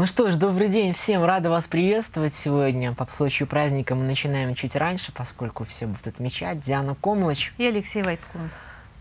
[0.00, 1.22] Ну что ж, добрый день всем.
[1.24, 2.94] Рада вас приветствовать сегодня.
[2.94, 6.62] По случаю праздника мы начинаем чуть раньше, поскольку все будут отмечать.
[6.62, 7.52] Диана Комлыч.
[7.58, 8.48] И Алексей Войткун.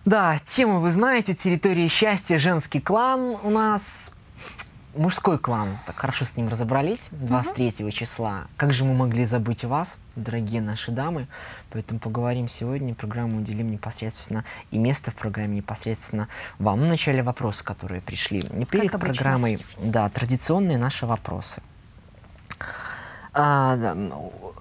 [0.03, 1.33] Да, тему вы знаете.
[1.33, 4.11] Территория счастья, женский клан у нас
[4.95, 7.91] мужской клан, так хорошо с ним разобрались, 23 угу.
[7.91, 8.47] числа.
[8.57, 11.27] Как же мы могли забыть вас, дорогие наши дамы?
[11.71, 16.79] Поэтому поговорим сегодня, программу уделим непосредственно и место в программе непосредственно вам.
[16.79, 18.43] Ну, вначале вопросы, которые пришли.
[18.51, 21.61] Не перед программой, да, традиционные наши вопросы.
[23.31, 23.77] А,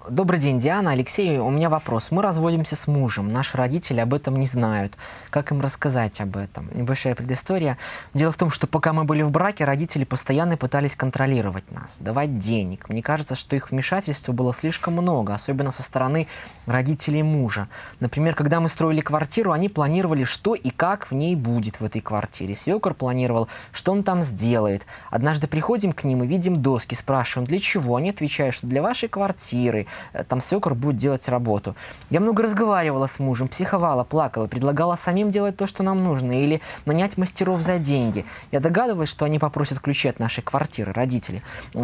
[0.09, 1.39] добрый день, Диана, Алексей.
[1.39, 2.11] У меня вопрос.
[2.11, 3.27] Мы разводимся с мужем.
[3.27, 4.95] Наши родители об этом не знают.
[5.31, 6.69] Как им рассказать об этом?
[6.75, 7.79] Небольшая предыстория.
[8.13, 12.37] Дело в том, что пока мы были в браке, родители постоянно пытались контролировать нас, давать
[12.37, 12.89] денег.
[12.89, 16.27] Мне кажется, что их вмешательства было слишком много, особенно со стороны
[16.67, 17.69] родителей мужа.
[17.99, 22.01] Например, когда мы строили квартиру, они планировали, что и как в ней будет в этой
[22.01, 22.55] квартире.
[22.55, 24.85] Свекор планировал, что он там сделает.
[25.09, 27.95] Однажды приходим к ним и видим доски, спрашиваем, для чего.
[27.95, 31.75] Они отвечают, что для вашей квартиры э, там свекор будет делать работу.
[32.09, 36.61] Я много разговаривала с мужем, психовала, плакала, предлагала самим делать то, что нам нужно, или
[36.85, 38.25] нанять мастеров за деньги.
[38.51, 41.41] Я догадывалась, что они попросят ключи от нашей квартиры, родители,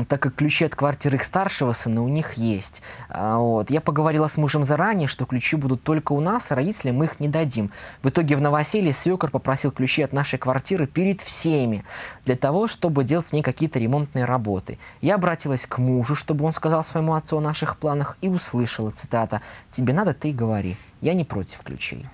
[0.07, 2.81] так как ключи от квартиры их старшего сына у них есть.
[3.09, 3.71] А, вот.
[3.71, 7.19] Я поговорила с мужем заранее, что ключи будут только у нас, а родителям мы их
[7.19, 7.71] не дадим.
[8.03, 11.85] В итоге в новоселье свекор попросил ключи от нашей квартиры перед всеми,
[12.25, 14.77] для того, чтобы делать в ней какие-то ремонтные работы.
[15.01, 19.41] Я обратилась к мужу, чтобы он сказал, своему отцу о наших планах и услышала, цитата,
[19.71, 20.77] «Тебе надо, ты и говори.
[21.01, 22.05] Я не против ключей».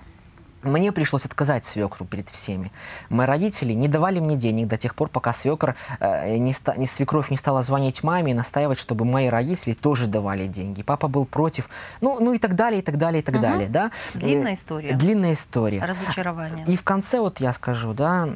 [0.62, 2.70] Мне пришлось отказать свекру перед всеми.
[3.08, 6.86] Мои родители не давали мне денег до тех пор, пока свекр, э, не, ста, не
[6.86, 10.82] свекровь не стала звонить маме и настаивать, чтобы мои родители тоже давали деньги.
[10.82, 11.68] Папа был против.
[12.00, 13.42] Ну, ну и так далее, и так далее, и так угу.
[13.42, 13.68] далее.
[13.68, 13.90] Да?
[14.14, 14.92] Длинная история.
[14.94, 15.84] Длинная история.
[15.84, 16.64] Разочарование.
[16.66, 18.28] И в конце вот я скажу, да,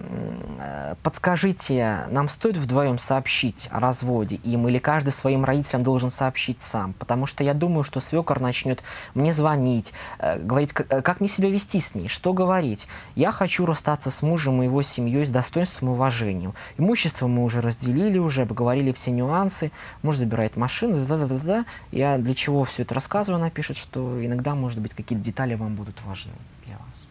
[0.61, 6.61] э, подскажите, нам стоит вдвоем сообщить о разводе им или каждый своим родителям должен сообщить
[6.61, 6.92] сам?
[6.95, 8.83] Потому что я думаю, что свекор начнет
[9.15, 12.89] мне звонить, э, говорить, как мне себя вести с ней, что говорить?
[13.15, 16.55] Я хочу расстаться с мужем и его семьей с достоинством и уважением.
[16.79, 19.71] Имущество мы уже разделили, уже обговорили все нюансы.
[20.03, 23.77] Муж забирает машину, да да да да Я для чего все это рассказываю, она пишет,
[23.77, 26.33] что иногда, может быть, какие-то детали вам будут важны
[26.65, 27.07] для вас.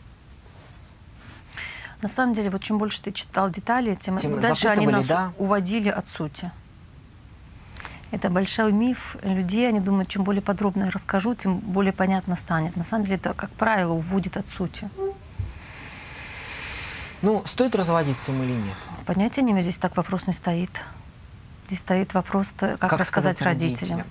[2.02, 5.34] На самом деле, вот чем больше ты читал детали, тем, тем дальше они нас да?
[5.38, 6.52] уводили от сути.
[8.12, 9.68] Это большой миф людей.
[9.68, 12.76] Они думают, чем более подробно я расскажу, тем более понятно станет.
[12.76, 14.90] На самом деле это, как правило, уводит от сути.
[17.22, 18.76] Ну, стоит разводиться им или нет?
[19.06, 20.70] Понятия не имею, здесь так вопрос не стоит.
[21.68, 23.98] Здесь стоит вопрос, как, как рассказать родителям.
[23.98, 24.08] родителям.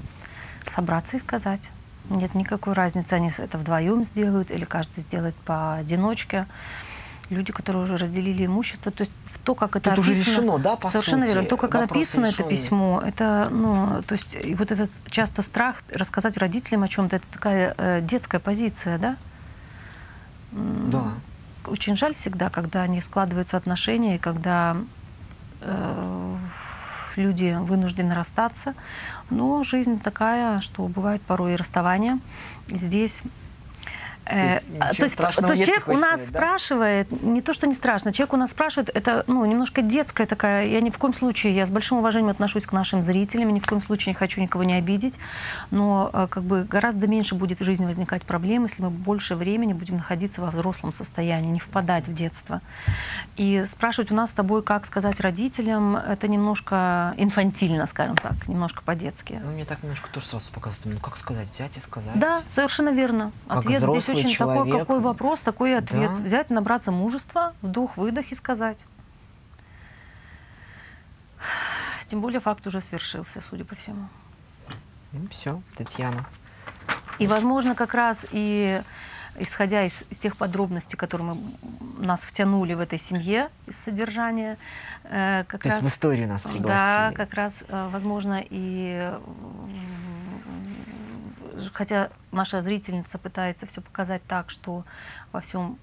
[0.74, 1.70] Собраться и сказать.
[2.10, 6.46] Нет никакой разницы, они это вдвоем сделают или каждый сделает поодиночке
[7.30, 9.12] люди, которые уже разделили имущество, то есть
[9.44, 11.48] то, как это Тут описано, уже решено, да, по совершенно сути, верно.
[11.48, 12.46] То, как написано решенный.
[12.46, 17.16] это письмо, это, ну, то есть и вот этот часто страх рассказать родителям о чем-то,
[17.16, 19.16] это такая э, детская позиция, да?
[20.52, 21.12] Да.
[21.66, 24.76] Очень жаль всегда, когда не складываются отношения, когда
[25.60, 26.36] э,
[27.16, 28.74] люди вынуждены расстаться.
[29.30, 32.18] Но жизнь такая, что бывает порой и расставания.
[32.68, 33.22] Здесь
[34.26, 36.26] Э, то есть, то есть человек у нас да?
[36.26, 40.66] спрашивает, не то, что не страшно, человек у нас спрашивает, это ну, немножко детская такая,
[40.66, 43.66] я ни в коем случае, я с большим уважением отношусь к нашим зрителям, ни в
[43.66, 45.14] коем случае не хочу никого не обидеть,
[45.70, 49.72] но э, как бы гораздо меньше будет в жизни возникать проблем, если мы больше времени
[49.72, 52.60] будем находиться во взрослом состоянии, не впадать в детство.
[53.36, 58.82] И спрашивать у нас с тобой, как сказать родителям, это немножко инфантильно, скажем так, немножко
[58.82, 59.40] по-детски.
[59.44, 62.18] Ну, мне так немножко тоже сразу показывает, ну как сказать, взять и сказать?
[62.18, 63.32] Да, совершенно верно.
[63.48, 64.64] Как Ответ здесь очень человек.
[64.64, 66.12] такой, какой вопрос, такой ответ.
[66.14, 66.22] Да.
[66.22, 68.84] Взять, набраться мужества, вдох-выдох и сказать.
[72.06, 74.08] Тем более факт уже свершился, судя по всему.
[75.12, 76.26] Ну все, Татьяна.
[77.18, 78.82] И, возможно, как раз и
[79.38, 81.36] исходя из, из тех подробностей, которые мы,
[81.98, 84.58] нас втянули в этой семье, из содержания,
[85.04, 85.78] э, как То раз...
[85.78, 86.68] есть в историю нас пригласили.
[86.68, 89.12] Да, как раз, э, возможно, и
[91.72, 94.84] хотя наша зрительница пытается все показать так, что
[95.32, 95.78] во всем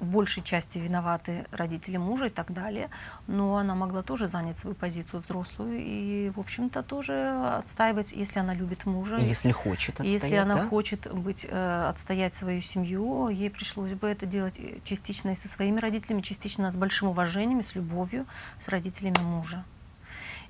[0.00, 2.90] в большей части виноваты родители мужа и так далее,
[3.26, 8.54] но она могла тоже занять свою позицию взрослую и, в общем-то, тоже отстаивать, если она
[8.54, 9.16] любит мужа.
[9.16, 10.68] Если хочет отстоять, Если она да?
[10.68, 15.80] хочет быть, э, отстоять свою семью, ей пришлось бы это делать частично и со своими
[15.80, 18.26] родителями, частично с большим уважением, с любовью,
[18.60, 19.64] с родителями мужа.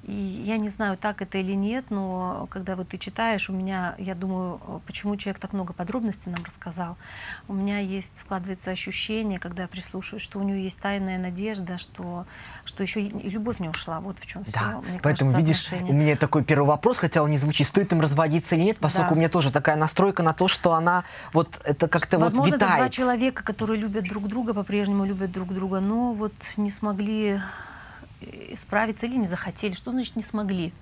[0.06, 3.96] И я не знаю, так это или нет, но когда вот ты читаешь, у меня,
[3.98, 6.96] я думаю, почему человек так много подробностей нам рассказал.
[7.48, 12.24] У меня есть, складывается ощущение, когда я прислушиваюсь, что у него есть тайная надежда, что,
[12.64, 13.98] что еще и любовь не ушла.
[13.98, 14.60] Вот в чем Да, все.
[14.88, 15.90] Мне поэтому, кажется, видишь, отношения.
[15.90, 19.08] у меня такой первый вопрос, хотя он не звучит, стоит им разводиться или нет, поскольку
[19.10, 19.14] Да.
[19.16, 22.64] у меня тоже такая настройка на то, что она вот это как-то вот Возможно, это
[22.64, 22.92] два витает.
[22.92, 27.38] человека, которые любят друг друга, по-прежнему любят друг друга, но вот не смогли э,
[28.56, 29.74] справиться или не захотели.
[29.74, 30.72] Что значит не смогли?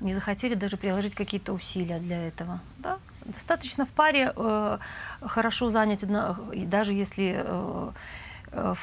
[0.00, 2.60] Не захотели даже приложить какие-то усилия для этого.
[2.78, 2.98] Да?
[3.24, 4.78] Достаточно в паре э,
[5.22, 7.90] хорошо занять, одно- и даже если э,
[8.52, 8.74] э,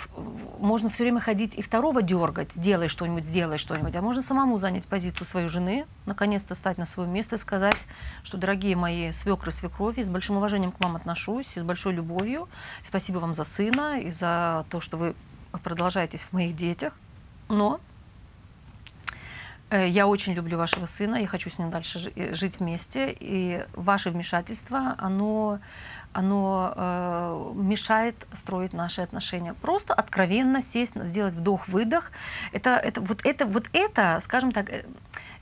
[0.60, 4.88] можно все время ходить и второго дергать, сделай что-нибудь, сделай что-нибудь, а можно самому занять
[4.88, 7.86] позицию своей жены, наконец-то стать на свое место и сказать,
[8.24, 12.50] что, дорогие мои свекры, свекрови, с большим уважением к вам отношусь, и с большой любовью.
[12.84, 15.16] Спасибо вам за сына и за то, что вы
[15.64, 16.94] продолжаетесь в моих детях.
[17.48, 17.80] Но
[19.78, 24.10] я очень люблю вашего сына, я хочу с ним дальше э, жить вместе, и ваше
[24.10, 25.60] вмешательство, оно,
[26.14, 29.54] оно э, мешает строить наши отношения.
[29.54, 32.12] Просто откровенно сесть, сделать вдох-выдох.
[32.52, 34.86] Это, это, вот, это, вот это, скажем так, э,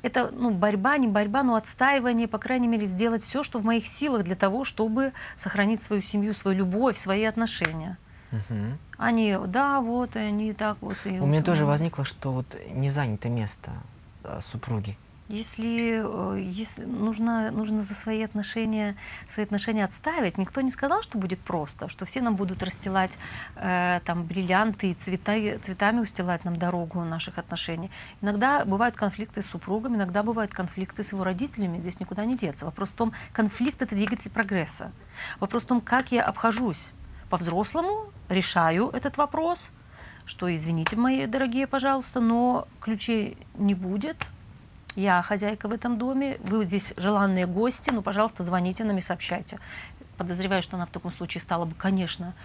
[0.02, 3.88] это ну, борьба, не борьба, но отстаивание, по крайней мере, сделать все, что в моих
[3.88, 7.98] силах для того, чтобы сохранить свою семью, свою любовь, свои отношения.
[8.32, 8.78] Мгм.
[8.98, 10.98] Они, да, вот, и они так вот.
[11.06, 11.68] И У меня вот, тоже м.
[11.68, 13.99] возникло, что вот не занято место э,
[14.42, 14.98] супруги.
[15.30, 18.96] Если, э, если нужно, нужно за свои отношения,
[19.30, 23.16] свои отношения отставить, никто не сказал, что будет просто, что все нам будут расстилать
[23.56, 27.92] э, там бриллианты и цвета, цветами устилать нам дорогу наших отношений.
[28.22, 32.66] Иногда бывают конфликты с супругом, иногда бывают конфликты с его родителями, здесь никуда не деться.
[32.66, 34.92] Вопрос в том, конфликт это двигатель прогресса.
[35.40, 36.90] Вопрос в том, как я обхожусь
[37.30, 39.70] по-взрослому, решаю этот вопрос,
[40.30, 44.16] что извините, мои дорогие, пожалуйста, но ключей не будет,
[44.96, 49.58] я хозяйка в этом доме, вы здесь желанные гости, ну, пожалуйста, звоните нам и сообщайте.
[50.18, 52.36] Подозреваю, что она в таком случае стала бы, конечно,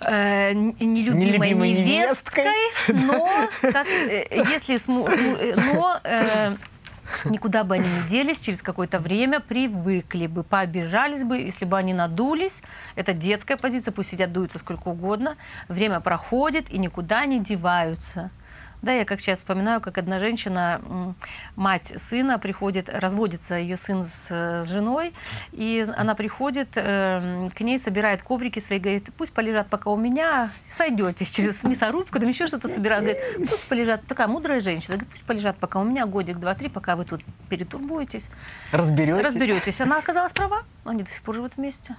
[0.00, 3.06] э, нелюбимой Нелюбимой невесткой, невесткой.
[3.06, 6.56] но как, э, если сму- э, но э,
[7.24, 11.94] никуда бы они не делись, через какое-то время привыкли бы, пообижались бы, если бы они
[11.94, 12.62] надулись,
[12.96, 15.36] это детская позиция, пусть сидят, дуются сколько угодно,
[15.68, 18.30] время проходит и никуда не деваются.
[18.82, 21.14] Да, я как сейчас вспоминаю, как одна женщина,
[21.54, 24.28] мать сына, приходит, разводится ее сын с,
[24.64, 25.14] с женой,
[25.52, 30.50] и она приходит э, к ней, собирает коврики свои, говорит, пусть полежат пока у меня,
[30.68, 35.24] сойдетесь через мясорубку, там еще что-то собирает, говорит, пусть полежат, такая мудрая женщина, говорит, пусть
[35.24, 38.26] полежат пока у меня годик, два, три, пока вы тут перетурбуетесь,
[38.72, 39.24] Разберетесь?
[39.24, 39.80] разберетесь.
[39.80, 41.94] Она оказалась права, они до сих пор живут вместе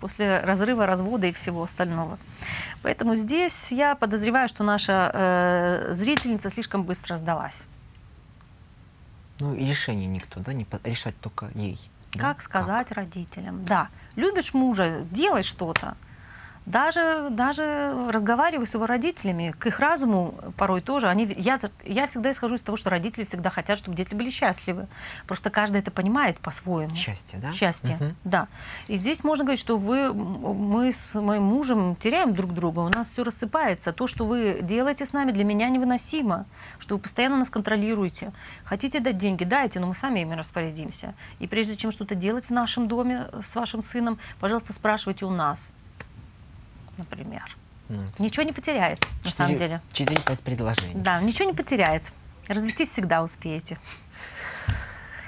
[0.00, 2.18] после разрыва, развода и всего остального.
[2.82, 7.62] Поэтому здесь я подозреваю, что наша э, зрительница слишком быстро сдалась.
[9.40, 11.78] Ну и решение никто, да, не решать только ей.
[12.12, 12.20] да?
[12.20, 13.64] Как сказать родителям?
[13.64, 15.96] Да, любишь мужа, делай что-то.
[16.66, 22.30] Даже, даже разговаривая с его родителями, к их разуму порой тоже, они, я, я всегда
[22.30, 24.86] исхожу из того, что родители всегда хотят, чтобы дети были счастливы.
[25.26, 26.94] Просто каждый это понимает по-своему.
[26.96, 27.52] Счастье, да?
[27.52, 28.16] Счастье, Мгм.
[28.24, 28.48] да.
[28.88, 33.10] И здесь можно говорить, что вы, мы с моим мужем теряем друг друга, у нас
[33.10, 33.92] все рассыпается.
[33.92, 36.46] То, что вы делаете с нами, для меня невыносимо,
[36.78, 38.32] что вы постоянно нас контролируете.
[38.64, 41.14] Хотите дать деньги, дайте, но мы сами ими распорядимся.
[41.40, 45.68] И прежде чем что-то делать в нашем доме с вашим сыном, пожалуйста, спрашивайте у нас,
[46.98, 47.56] например.
[47.88, 49.80] Ну, Ничего не потеряет, на самом деле.
[49.92, 50.94] Четыре-пять предложений.
[50.96, 52.02] Да, ничего не потеряет.
[52.48, 53.78] Развестись всегда успеете.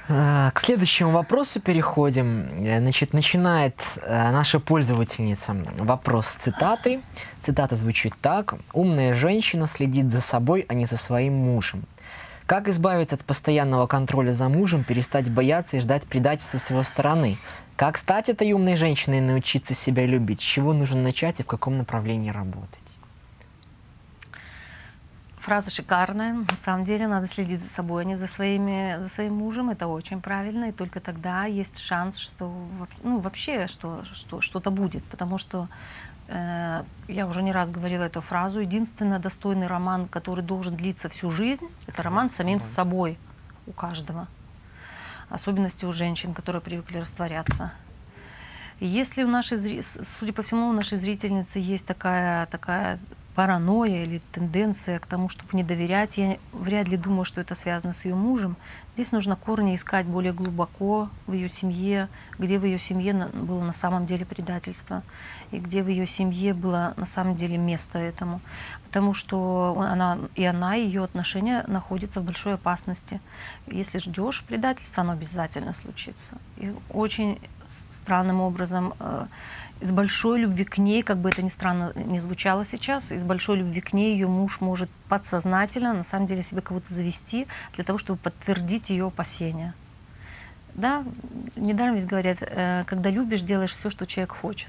[0.08, 2.64] А, К следующему вопросу переходим.
[2.64, 7.00] Э, Значит, начинает э, наша пользовательница вопрос с цитаты.
[7.40, 8.54] Цитата звучит так.
[8.72, 11.84] «Умная женщина следит за собой, а не за своим мужем».
[12.46, 17.38] Как избавиться от постоянного контроля за мужем, перестать бояться и ждать предательства с его стороны?
[17.76, 20.40] Как стать этой умной женщиной и научиться себя любить?
[20.40, 22.80] С чего нужно начать и в каком направлении работать?
[25.36, 26.32] Фраза шикарная.
[26.32, 29.68] На самом деле надо следить за собой, а не за, своими, за своим мужем.
[29.68, 30.70] Это очень правильно.
[30.70, 32.50] И только тогда есть шанс, что
[33.04, 35.04] ну, вообще что, что, что-то будет.
[35.04, 35.68] Потому что
[36.28, 38.60] э, я уже не раз говорила эту фразу.
[38.60, 43.18] Единственный достойный роман, который должен длиться всю жизнь, это роман с самим собой
[43.66, 44.28] у каждого.
[45.36, 47.70] Особенности у женщин, которые привыкли растворяться.
[48.80, 52.98] Если у нашей, судя по всему, у нашей зрительницы есть такая, такая
[53.36, 56.16] паранойя или тенденция к тому, чтобы не доверять.
[56.16, 58.56] Я вряд ли думаю, что это связано с ее мужем.
[58.94, 63.74] Здесь нужно корни искать более глубоко в ее семье, где в ее семье было на
[63.74, 65.02] самом деле предательство,
[65.50, 68.40] и где в ее семье было на самом деле место этому.
[68.86, 73.20] Потому что она, и она, и ее отношения находятся в большой опасности.
[73.66, 76.38] Если ждешь предательства, оно обязательно случится.
[76.56, 77.38] И очень
[77.68, 79.26] странным образом э,
[79.80, 83.58] из большой любви к ней, как бы это ни странно не звучало сейчас, из большой
[83.58, 87.98] любви к ней ее муж может подсознательно на самом деле себе кого-то завести для того,
[87.98, 89.74] чтобы подтвердить ее опасения.
[90.74, 91.04] Да,
[91.56, 94.68] недаром ведь говорят, э, когда любишь, делаешь все, что человек хочет.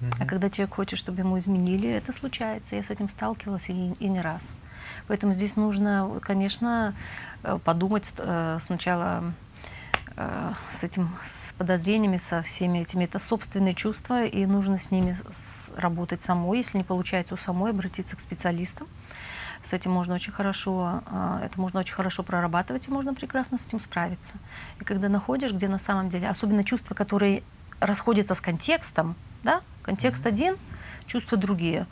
[0.00, 0.14] Mm-hmm.
[0.20, 2.76] А когда человек хочет, чтобы ему изменили, это случается.
[2.76, 4.50] Я с этим сталкивалась и, и не раз.
[5.08, 6.94] Поэтому здесь нужно, конечно,
[7.42, 9.32] э, подумать э, сначала
[10.16, 13.04] с этим, с подозрениями, со всеми этими.
[13.04, 15.16] Это собственные чувства, и нужно с ними
[15.76, 16.58] работать самой.
[16.58, 18.88] Если не получается у самой, обратиться к специалистам.
[19.62, 23.66] С этим можно очень хорошо, э, это можно очень хорошо прорабатывать, и можно прекрасно с
[23.66, 24.34] этим справиться.
[24.80, 27.42] И когда находишь, где на самом деле, особенно чувства, которые
[27.80, 30.56] расходятся с контекстом, да, контекст один,
[31.06, 31.86] чувства другие.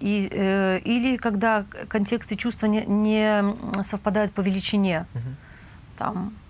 [0.00, 5.06] И, э, или когда контекст и чувства не, не совпадают по величине.
[5.14, 5.34] Mm-hmm.
[5.98, 6.34] Там,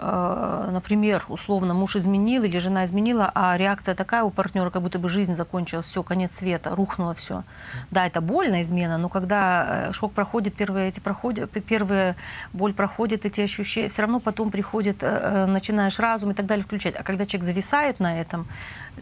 [0.00, 5.08] например, условно муж изменил или жена изменила, а реакция такая у партнера, как будто бы
[5.08, 7.42] жизнь закончилась, все, конец света, рухнуло все.
[7.90, 12.16] Да, это больно измена, но когда э, шок проходит, первые эти проходят, первые
[12.52, 16.96] боль проходит, эти ощущения, все равно потом приходит, э, начинаешь разум и так далее включать.
[16.96, 18.46] А когда человек зависает на этом,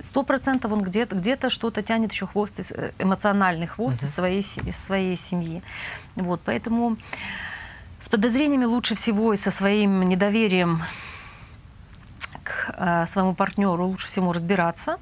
[0.02, 4.06] сто процентов он где-то где что-то тянет еще хвост, из, эмоциональный хвост uh-huh.
[4.06, 5.62] из, своей, из своей семьи.
[6.16, 6.96] Вот, поэтому
[8.00, 10.82] с подозрениями лучше всего и со своим недоверием
[12.44, 14.98] к э, своему партнеру лучше всего разбираться.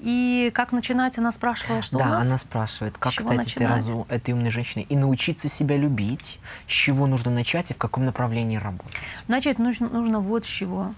[0.00, 2.26] И как начинать, она спрашивала, что Да, у нас?
[2.26, 7.06] она спрашивает, как стать этой, разум, этой умной женщиной и научиться себя любить, с чего
[7.06, 8.96] нужно начать и в каком направлении работать.
[9.28, 10.94] Начать нужно, нужно вот с чего.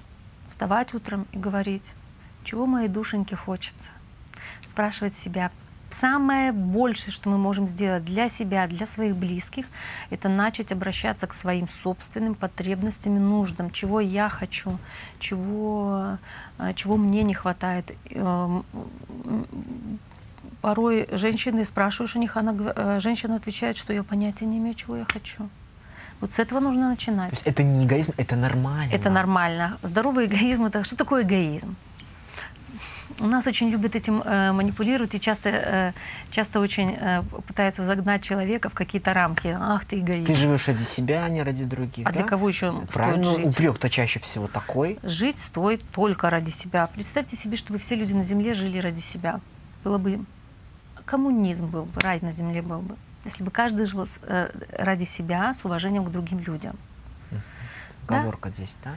[0.49, 1.90] Вставать утром и говорить,
[2.42, 3.90] чего моей душеньке хочется.
[4.64, 5.50] Спрашивать себя,
[6.00, 9.67] самое большее, что мы можем сделать для себя, для своих близких,
[10.11, 14.79] это начать обращаться к своим собственным потребностям и нуждам, чего я хочу,
[15.19, 16.19] чего,
[16.59, 17.93] э, чего мне не хватает.
[18.11, 18.65] Эм,
[20.61, 24.97] порой женщины спрашиваешь у них, она, э, женщина отвечает, что я понятия не имею, чего
[24.97, 25.49] я хочу.
[26.21, 27.31] Вот с этого нужно начинать.
[27.31, 28.93] То есть это не эгоизм, это нормально.
[28.93, 29.79] Это нормально.
[29.83, 31.76] Здоровый эгоизм это что такое эгоизм?
[33.21, 35.93] У нас очень любят этим э, манипулировать и часто, э,
[36.31, 39.57] часто очень э, пытаются загнать человека в какие-то рамки.
[39.59, 40.27] Ах, ты эгоист.
[40.27, 42.07] Ты живешь ради себя, а не ради других.
[42.07, 42.19] А да?
[42.19, 43.55] для кого еще Правильно, стоит жить?
[43.55, 44.99] упрек-то чаще всего такой.
[45.03, 46.87] Жить стоит только ради себя.
[46.89, 49.41] Представьте себе, чтобы все люди на земле жили ради себя.
[49.83, 50.21] Было бы
[51.07, 52.97] коммунизм был бы, рай на земле был бы.
[53.25, 56.77] Если бы каждый жил э, ради себя с уважением к другим людям.
[58.09, 58.55] Оговорка да?
[58.55, 58.97] здесь, да?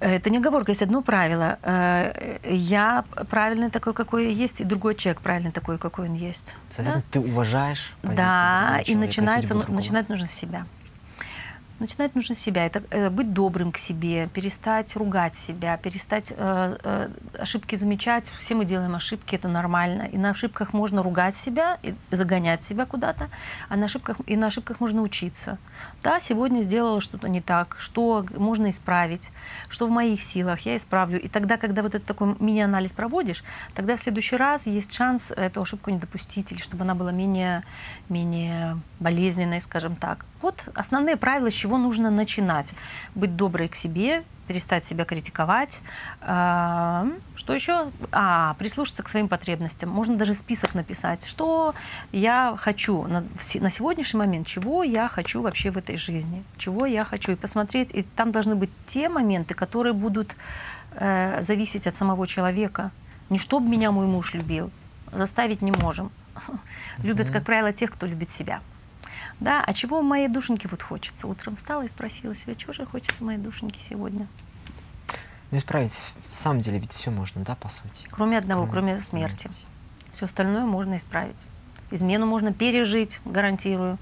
[0.00, 1.58] Это не оговорка, есть одно правило.
[1.62, 6.54] Э, я правильный такой, какой есть, и другой человек правильный такой, какой он есть.
[6.74, 7.20] Соответственно, да?
[7.20, 10.66] ты уважаешь Да, и начинается, начинать нужно с себя.
[11.78, 12.64] Начинать нужно с себя.
[12.64, 18.32] Это э, быть добрым к себе, перестать ругать себя, перестать э, э, ошибки замечать.
[18.40, 20.08] Все мы делаем ошибки, это нормально.
[20.10, 23.28] И на ошибках можно ругать себя и загонять себя куда-то,
[23.68, 25.58] а на ошибках, и на ошибках можно учиться.
[26.02, 29.28] Да, сегодня сделала что-то не так, что можно исправить,
[29.68, 31.20] что в моих силах, я исправлю.
[31.20, 35.60] И тогда, когда вот этот такой мини-анализ проводишь, тогда в следующий раз есть шанс эту
[35.60, 37.64] ошибку не допустить, или чтобы она была менее,
[38.08, 40.24] менее болезненной, скажем так.
[40.40, 42.74] Вот основные правила, чего нужно начинать.
[43.16, 45.80] Быть доброй к себе, перестать себя критиковать.
[46.20, 47.90] А, что еще?
[48.12, 49.90] А, прислушаться к своим потребностям.
[49.90, 51.74] Можно даже список написать, что
[52.12, 53.24] я хочу на,
[53.60, 57.32] на сегодняшний момент, чего я хочу вообще в этой жизни, чего я хочу.
[57.32, 60.36] И посмотреть, и там должны быть те моменты, которые будут
[60.92, 62.90] э, зависеть от самого человека.
[63.28, 64.70] Не чтобы меня мой муж любил,
[65.12, 66.10] заставить не можем.
[67.02, 68.60] Любят, как правило, тех, кто любит себя.
[69.40, 71.26] Да, а чего моей душеньке вот хочется?
[71.26, 74.26] Утром встала и спросила себя, чего же хочется моей душеньке сегодня?
[75.50, 75.92] Ну, исправить,
[76.32, 78.06] в самом деле, ведь все можно, да, по сути?
[78.10, 78.70] Кроме одного, mm.
[78.70, 79.50] кроме смерти.
[80.12, 81.36] Все остальное можно исправить.
[81.90, 83.98] Измену можно пережить, гарантирую.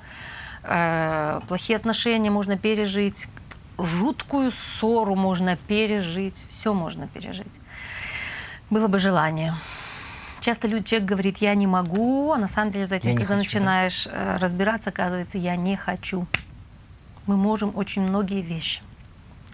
[0.62, 3.26] Э, плохие отношения можно пережить.
[3.76, 6.46] Жуткую ссору можно пережить.
[6.48, 7.52] Все можно пережить.
[8.70, 9.54] Было бы желание
[10.44, 13.38] часто люди, человек говорит, я не могу, а на самом деле за этим, когда хочу,
[13.38, 14.34] начинаешь да?
[14.34, 16.26] Э, разбираться, оказывается, я не хочу.
[17.26, 18.82] Мы можем очень многие вещи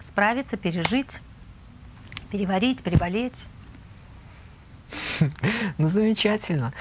[0.01, 1.21] справиться, пережить,
[2.31, 3.45] переварить, переболеть.
[5.79, 6.73] Ну, замечательно.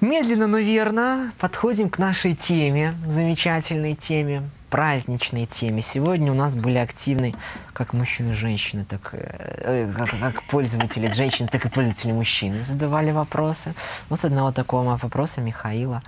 [0.00, 5.82] Медленно, но верно подходим к нашей теме, замечательной теме, праздничной теме.
[5.82, 7.34] Сегодня у нас были активны
[7.72, 13.10] как мужчины и женщины, так э, как, как пользователи женщин, так и пользователи мужчины задавали
[13.10, 13.74] вопросы.
[14.08, 16.02] Вот одного такого вопроса Михаила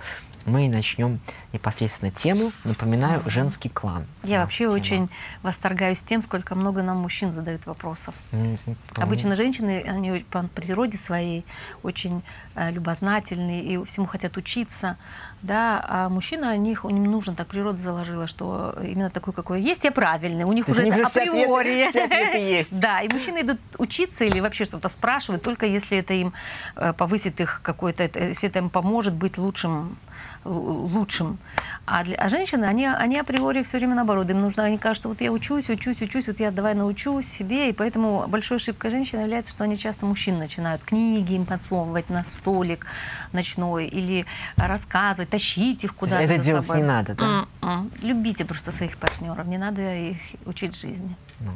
[0.45, 1.19] мы начнем
[1.51, 2.51] непосредственно тему.
[2.63, 4.05] Напоминаю, женский клан.
[4.23, 4.73] Я вообще тема.
[4.73, 5.09] очень
[5.41, 8.13] восторгаюсь тем, сколько много нам мужчин задают вопросов.
[8.31, 8.75] Mm-hmm.
[8.97, 11.45] Обычно женщины, они по природе своей
[11.83, 12.23] очень
[12.55, 14.97] э, любознательные и всему хотят учиться,
[15.43, 19.83] да, а мужчина, у них, им нужно, так природа заложила, что именно такой, какой есть,
[19.83, 21.89] я правильный, у них уже это априори.
[21.89, 22.79] Все ответы, все ответы есть.
[22.79, 26.33] Да, и мужчины идут учиться или вообще что-то спрашивают, только если это им
[26.75, 29.97] э, повысит их какой-то, если это им поможет быть лучшим
[30.45, 31.37] лучшим.
[31.85, 34.29] А, для, а женщины, они, они априори все время наоборот.
[34.29, 37.69] Им нужно, они кажут, что вот я учусь, учусь, учусь, вот я давай научусь себе.
[37.69, 42.23] И поэтому большой ошибкой женщин является, что они часто мужчин начинают книги им подсовывать на
[42.23, 42.85] столик
[43.31, 46.81] ночной или рассказывать, тащить их куда-то Это делать собой.
[46.81, 47.47] не надо, да?
[47.61, 47.91] Mm-mm.
[48.01, 51.15] Любите просто своих партнеров, не надо их учить жизни.
[51.39, 51.51] Ну,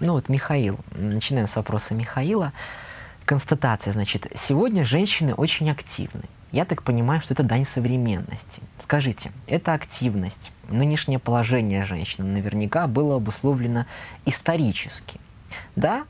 [0.00, 2.52] ну вот Михаил, начинаем с вопроса Михаила.
[3.24, 6.22] Констатация, значит, сегодня женщины очень активны.
[6.50, 8.62] Я так понимаю, что это дань современности.
[8.78, 13.84] Скажите, эта активность, нынешнее положение женщин наверняка было обусловлено
[14.24, 15.20] исторически.
[15.76, 16.04] Да?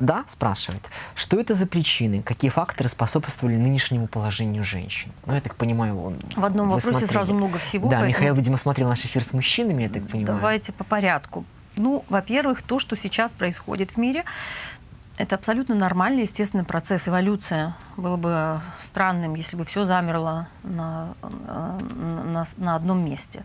[0.00, 0.82] Да, спрашивает.
[1.14, 2.22] Что это за причины?
[2.22, 5.12] Какие факторы способствовали нынешнему положению женщин?
[5.24, 6.16] Ну, я так понимаю, он...
[6.34, 7.10] В одном вопросе смотрели.
[7.12, 7.88] сразу много всего.
[7.88, 8.08] Да, поэтому...
[8.08, 10.38] Михаил, видимо, смотрел наш эфир с мужчинами, я так понимаю.
[10.38, 11.44] Давайте по порядку.
[11.76, 14.24] Ну, во-первых, то, что сейчас происходит в мире,
[15.18, 17.74] это абсолютно нормальный, естественный процесс, эволюция.
[17.96, 21.14] Было бы странным, если бы все замерло на,
[21.96, 23.42] на, на одном месте.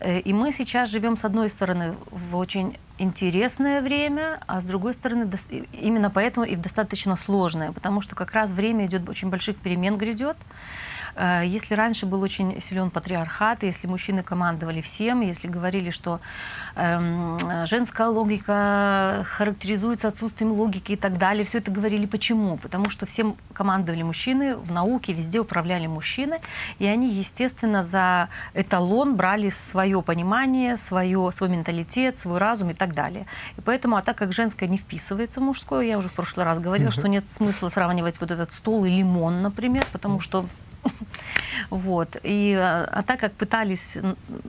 [0.00, 4.94] Э, и мы сейчас живем, с одной стороны, в очень интересное время, а с другой
[4.94, 5.30] стороны,
[5.72, 9.96] именно поэтому и в достаточно сложное, потому что как раз время идет очень больших перемен
[9.96, 10.36] грядет.
[11.14, 16.20] Э, если раньше был очень силен патриархат, если мужчины командовали всем, если говорили, что
[16.76, 22.56] эм, женская логика характеризуется отсутствием логики и так далее, все это говорили почему?
[22.56, 26.38] Потому что всем командовали мужчины, в науке везде управляли мужчины,
[26.78, 32.94] и они, естественно, за эталон брали свое понимание, свое, свой менталитет, свой разум и так
[32.94, 33.26] далее.
[33.56, 36.58] И поэтому, а так как женское не вписывается в мужское, я уже в прошлый раз
[36.58, 36.92] говорила, mm-hmm.
[36.92, 40.46] что нет смысла сравнивать вот этот стол и лимон, например, потому что
[41.70, 42.16] вот.
[42.22, 43.96] И, а, а так как пытались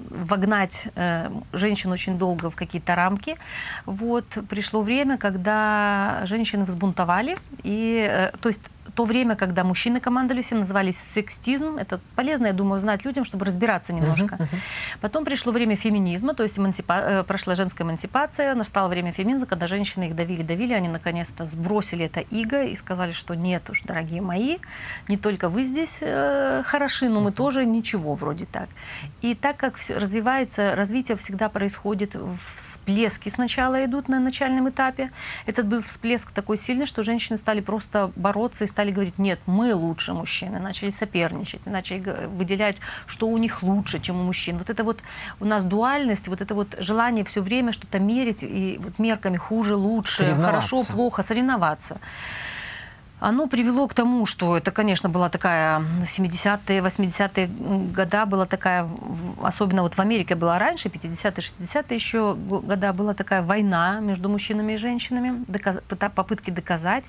[0.10, 3.38] вогнать э, женщин очень долго в какие-то рамки,
[3.86, 7.38] вот, пришло время, когда женщины взбунтовали.
[7.64, 8.62] И, э, то есть
[8.96, 11.78] то время, когда мужчины командовали всем, назывались сексизм.
[11.78, 14.36] Это полезно, я думаю, знать людям, чтобы разбираться немножко.
[14.36, 15.00] Uh-huh, uh-huh.
[15.02, 16.94] Потом пришло время феминизма, то есть эмансипа...
[16.94, 22.20] Э, прошла женская эмансипация, настало время феминизма, когда женщины их давили-давили, они наконец-то сбросили это
[22.20, 24.58] иго и сказали, что нет уж, дорогие мои,
[25.08, 27.34] не только вы здесь э, хороши, но мы uh-huh.
[27.34, 28.70] тоже ничего вроде так.
[29.22, 32.16] И так как все развивается, развитие всегда происходит,
[32.56, 35.12] всплески сначала идут на начальном этапе.
[35.46, 39.76] Этот был всплеск такой сильный, что женщины стали просто бороться и стали говорить, нет, мы
[39.76, 44.58] лучше мужчины, начали соперничать, начали выделять, что у них лучше, чем у мужчин.
[44.58, 45.00] Вот это вот
[45.40, 49.76] у нас дуальность, вот это вот желание все время что-то мерить и вот мерками хуже,
[49.76, 51.98] лучше, хорошо, плохо, соревноваться
[53.24, 57.48] оно привело к тому, что это, конечно, была такая 70-е, 80-е
[57.96, 58.86] года, была такая,
[59.42, 64.74] особенно вот в Америке была раньше, 50-е, 60-е еще года, была такая война между мужчинами
[64.74, 65.78] и женщинами, доказ,
[66.16, 67.06] попытки доказать,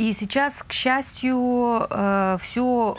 [0.00, 2.96] и сейчас, к счастью, э, все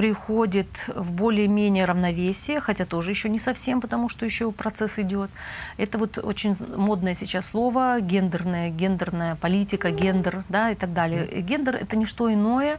[0.00, 5.30] приходит в более-менее равновесие, хотя тоже еще не совсем, потому что еще процесс идет.
[5.76, 11.42] Это вот очень модное сейчас слово гендерная, гендерная политика, гендер, да, и так далее.
[11.42, 12.78] Гендер это не что иное,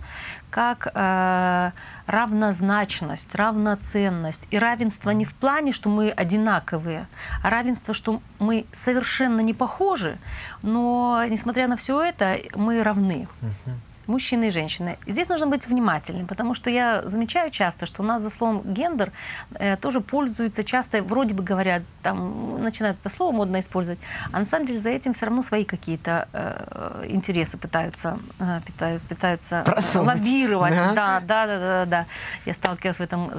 [0.49, 1.71] как э,
[2.07, 4.47] равнозначность, равноценность.
[4.49, 7.05] И равенство не в плане, что мы одинаковые,
[7.43, 10.17] а равенство, что мы совершенно не похожи,
[10.63, 13.27] но, несмотря на все это, мы равны.
[13.43, 14.97] Uh-huh мужчины и женщины.
[15.07, 19.11] Здесь нужно быть внимательным, потому что я замечаю часто, что у нас за словом гендер
[19.55, 23.99] э, тоже пользуются часто, вроде бы говорят, там начинают это слово модно использовать,
[24.31, 29.07] а на самом деле за этим все равно свои какие-то э, интересы пытаются, э, пытаются,
[29.07, 29.63] пытаются
[29.95, 30.75] лоббировать.
[30.75, 30.93] Да?
[30.93, 32.05] да, да, да, да, да.
[32.45, 33.31] Я сталкивалась в этом,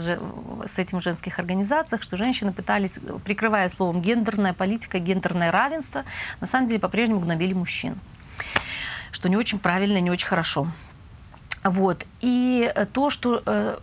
[0.67, 6.05] с этим в женских организациях, что женщины пытались, прикрывая словом гендерная политика, гендерное равенство,
[6.41, 7.99] на самом деле по-прежнему гнобили мужчин
[9.13, 10.67] что не очень правильно, не очень хорошо.
[11.63, 12.05] Вот.
[12.21, 13.79] И то, что э,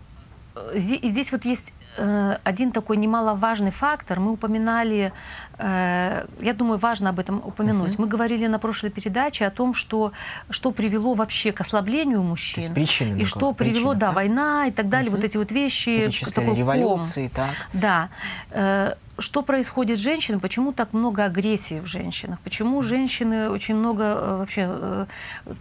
[0.76, 4.20] здесь, здесь вот есть э, один такой немаловажный фактор.
[4.20, 5.14] Мы упоминали,
[5.58, 7.92] э, я думаю, важно об этом упомянуть.
[7.92, 8.02] Uh-huh.
[8.02, 10.12] Мы говорили на прошлой передаче о том, что,
[10.50, 12.74] что привело вообще к ослаблению мужчин.
[12.74, 15.16] Причины, и что привело, да, да, война и так далее, uh-huh.
[15.16, 16.12] вот эти вот вещи.
[16.34, 17.48] Такой революции, ком.
[17.48, 18.10] так.
[18.52, 18.96] Да.
[19.20, 24.38] Что происходит с женщинами, почему так много агрессии в женщинах, почему женщины очень много э,
[24.38, 25.06] вообще, э,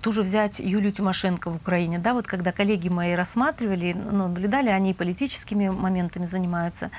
[0.00, 4.94] тоже взять Юлию Тимошенко в Украине, да, вот когда коллеги мои рассматривали, ну, наблюдали, они
[4.94, 6.90] политическими моментами занимаются,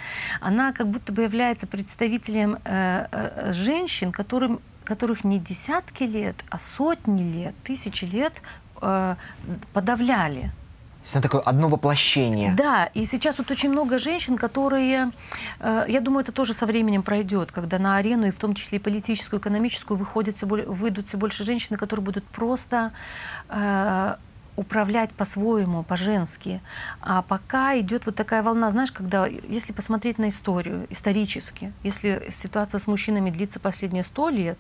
[0.42, 7.24] она как будто бы является представителем э, женщин, которым, которых не десятки лет, а сотни
[7.24, 8.34] лет, тысячи лет
[9.74, 10.52] подавляли
[11.06, 12.54] это такое одно воплощение.
[12.54, 15.12] Да, и сейчас вот очень много женщин, которые,
[15.60, 18.78] э, я думаю, это тоже со временем пройдет, когда на арену, и в том числе
[18.78, 22.92] и политическую, экономическую, выходят все более, выйдут все больше женщин, которые будут просто
[23.50, 24.16] э,
[24.60, 26.62] управлять по-своему, по-женски.
[27.02, 32.80] А пока идет вот такая волна, знаешь, когда, если посмотреть на историю исторически, если ситуация
[32.80, 34.60] с мужчинами длится последние сто лет,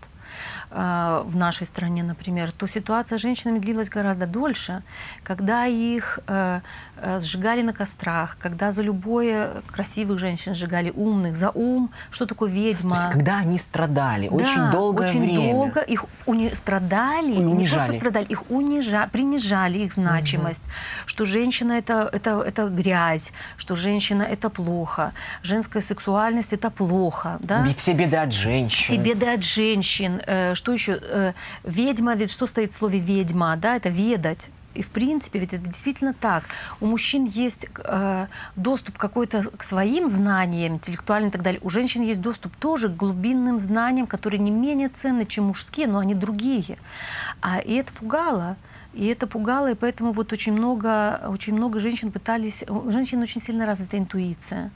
[0.71, 4.81] в нашей стране, например, то ситуация с женщинами длилась гораздо дольше,
[5.23, 6.61] когда их э,
[6.97, 12.51] э, сжигали на кострах, когда за любое красивых женщин сжигали умных, за ум, что такое
[12.51, 12.95] ведьма.
[12.95, 15.51] То есть, когда они страдали да, очень долгое очень время.
[15.53, 20.71] долго их уни- страдали, и не просто страдали, их унижали, принижали их значимость, угу.
[21.07, 25.13] что женщина это, это, это грязь, что женщина это плохо,
[25.43, 27.37] женская сексуальность это плохо.
[27.41, 27.65] Да?
[27.77, 28.85] Все беды от женщин.
[28.85, 30.18] Все беды от женщин, э,
[30.55, 30.99] что еще?
[31.01, 34.49] Э, ведьма, ведь что стоит в слове ведьма, да, это ведать.
[34.75, 36.43] И в принципе, ведь это действительно так.
[36.79, 41.60] У мужчин есть э, доступ какой-то к своим знаниям, интеллектуальным и так далее.
[41.63, 45.99] У женщин есть доступ тоже к глубинным знаниям, которые не менее ценны, чем мужские, но
[45.99, 46.77] они другие.
[47.41, 48.58] А, и это пугало.
[48.93, 52.63] И это пугало, и поэтому вот очень много, очень много женщин пытались...
[52.67, 54.71] У женщин очень сильно развита интуиция.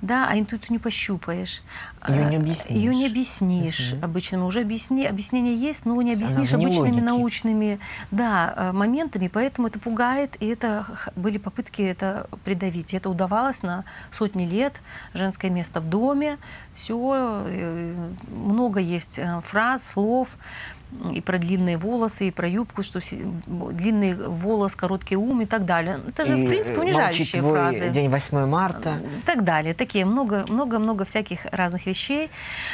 [0.00, 1.60] Да, а интуицию не пощупаешь.
[2.08, 2.76] Ее не объяснишь.
[2.76, 4.04] Ее не объяснишь угу.
[4.06, 4.42] обычными.
[4.42, 7.00] Уже объясни, объяснение есть, но не объяснишь обычными логики.
[7.00, 9.28] научными да, э, моментами.
[9.28, 12.94] Поэтому это пугает, и это были попытки это придавить.
[12.94, 14.80] И это удавалось на сотни лет.
[15.12, 16.38] Женское место в доме.
[16.72, 17.44] Все.
[17.46, 20.28] Э, много есть э, фраз, слов
[21.12, 23.00] и про длинные волосы, и про юбку, что
[23.46, 26.00] длинный волос, короткий ум и так далее.
[26.08, 27.88] Это же, и в принципе, унижающие твой фразы.
[27.90, 28.98] день 8 марта.
[29.18, 29.74] И так далее.
[29.74, 32.30] Такие много-много-много всяких разных вещей.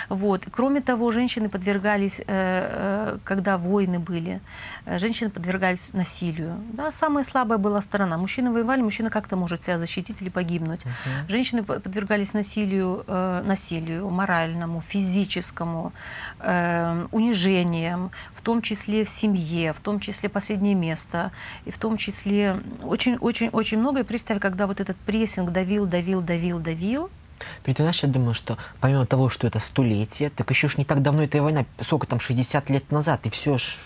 [0.08, 0.42] Вот.
[0.50, 4.40] Кроме того, женщины подвергались, э, э, когда войны были,
[4.86, 6.56] э, женщины подвергались насилию.
[6.72, 8.16] Да, самая слабая была сторона.
[8.16, 10.82] Мужчины воевали, мужчина как-то может себя защитить или погибнуть.
[10.84, 11.28] Uh-huh.
[11.28, 15.92] Женщины подвергались насилию, насилию моральному, физическому,
[16.40, 18.03] унижениям,
[18.34, 21.32] в том числе в семье, в том числе последнее место,
[21.64, 24.00] и в том числе очень-очень-очень много.
[24.00, 27.10] И представь, когда вот этот прессинг давил, давил, давил, давил,
[27.66, 31.02] Ведь, знаешь, я думаю, что помимо того, что это столетие, так еще ж не так
[31.02, 33.76] давно эта война, сколько там, 60 лет назад, и все ж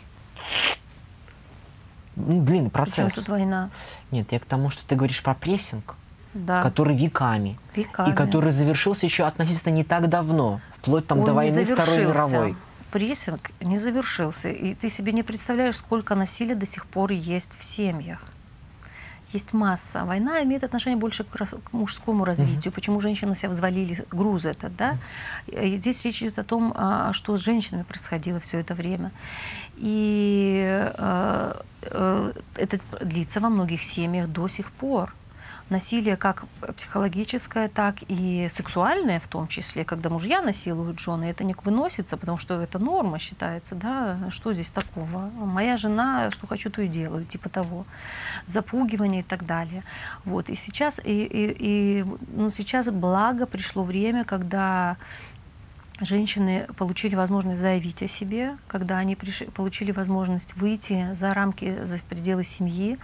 [2.17, 3.15] ну, длинный процесс.
[3.15, 3.71] Тут война?
[4.11, 5.95] Нет, я к тому, что ты говоришь про прессинг,
[6.35, 6.63] да.
[6.63, 11.35] который веками, веками, и который завершился еще относительно не так давно, вплоть там Он до
[11.35, 12.57] войны Второй мировой
[12.91, 14.49] прессинг не завершился.
[14.51, 18.21] И ты себе не представляешь, сколько насилия до сих пор есть в семьях.
[19.35, 20.05] Есть масса.
[20.05, 22.73] Война имеет отношение больше к, к мужскому развитию.
[22.73, 22.75] Mm-hmm.
[22.75, 24.97] Почему женщины себя взвалили груз этот, да?
[25.47, 29.13] И здесь речь идет о том, а, что с женщинами происходило все это время.
[29.77, 35.15] И э, э, это длится во многих семьях до сих пор
[35.71, 36.45] насилие как
[36.77, 42.39] психологическое, так и сексуальное в том числе, когда мужья насилуют жены, это не выносится, потому
[42.39, 45.31] что это норма считается, да, что здесь такого?
[45.37, 47.87] Моя жена, что хочу, то и делаю, типа того.
[48.47, 49.83] Запугивание и так далее.
[50.25, 52.05] Вот, и сейчас, и, и, и
[52.35, 54.97] ну, сейчас благо пришло время, когда
[56.01, 61.99] женщины получили возможность заявить о себе, когда они пришли, получили возможность выйти за рамки, за
[61.99, 62.99] пределы семьи.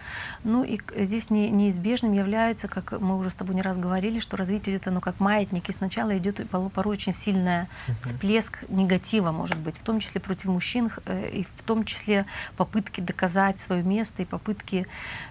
[0.45, 4.37] Ну и здесь не, неизбежным является, как мы уже с тобой не раз говорили, что
[4.37, 7.67] развитие это ну, как маятник, и сначала идет порой очень сильный
[8.01, 12.27] всплеск негатива, может быть, в том числе против мужчин, э, и в том числе
[12.57, 14.87] попытки доказать свое место и попытки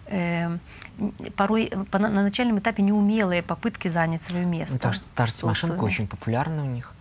[0.07, 0.57] э,
[1.35, 4.79] порой на начальном этапе неумелые попытки занять свое место.
[4.83, 6.93] Ну, та, та же Тимошенко очень популярна у них.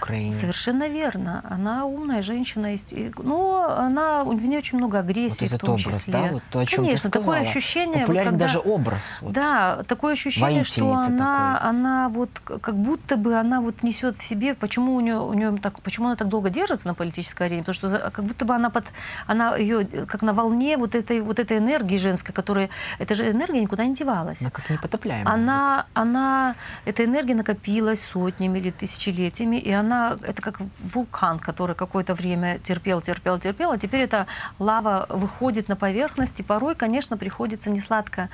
[0.00, 0.32] Украине.
[0.32, 1.44] Совершенно верно.
[1.48, 2.74] Она умная женщина,
[3.18, 6.12] но она, в ней очень много агрессии вот в том образ, числе.
[6.12, 6.28] Да?
[6.32, 8.00] Вот то, о чем Конечно, ты такое ощущение.
[8.00, 9.18] Популярен вот, когда, даже образ.
[9.20, 14.22] Вот, да, такое ощущение, что она, она вот как будто бы она вот несет в
[14.22, 17.62] себе, почему у нее, у нее так, почему она так долго держится на политической арене,
[17.62, 18.84] потому что как будто бы она под,
[19.26, 23.60] она ее как на волне вот этой вот этой энергии женской, которая, эта же энергия
[23.60, 24.40] никуда не девалась.
[24.40, 25.32] Она как непотопляемая.
[25.32, 30.60] Она, она, эта энергия накопилась сотнями или тысячелетиями, и она, это как
[30.94, 34.26] вулкан, который какое-то время терпел, терпел, терпел, а теперь эта
[34.58, 38.30] лава выходит на поверхность, и порой, конечно, приходится несладко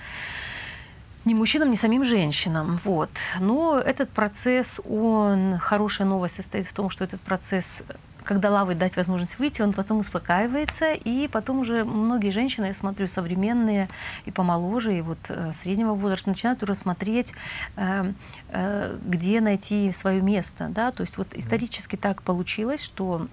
[1.24, 2.78] ни мужчинам, ни самим женщинам.
[2.84, 3.10] Вот.
[3.40, 7.82] Но этот процесс, он, хорошая новость состоит в том, что этот процесс
[8.24, 13.06] когда лавой дать возможность выйти, он потом успокаивается, и потом уже многие женщины, я смотрю,
[13.06, 13.88] современные
[14.24, 17.32] и помоложе, и вот э, среднего возраста, начинают уже смотреть,
[17.76, 18.12] э,
[18.48, 23.28] э, где найти свое место, да, то есть вот исторически так получилось, что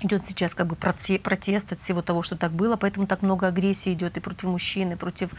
[0.00, 3.92] идет сейчас как бы протест от всего того, что так было, поэтому так много агрессии
[3.92, 5.30] идет и против мужчин, и против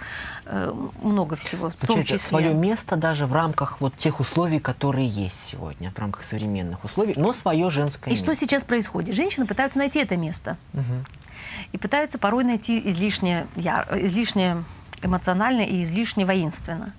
[0.45, 1.69] э, много всего.
[1.69, 2.17] В том числе.
[2.17, 7.13] свое место даже в рамках вот тех условий, которые есть сегодня, в рамках современных условий,
[7.15, 8.09] но свое женское.
[8.09, 8.25] И место.
[8.25, 9.15] что сейчас происходит?
[9.15, 10.57] Женщины пытаются найти это место.
[10.73, 11.05] Угу.
[11.73, 14.63] И пытаются порой найти излишнее, излишнее
[15.05, 16.93] эмоционально и излишне воинственно.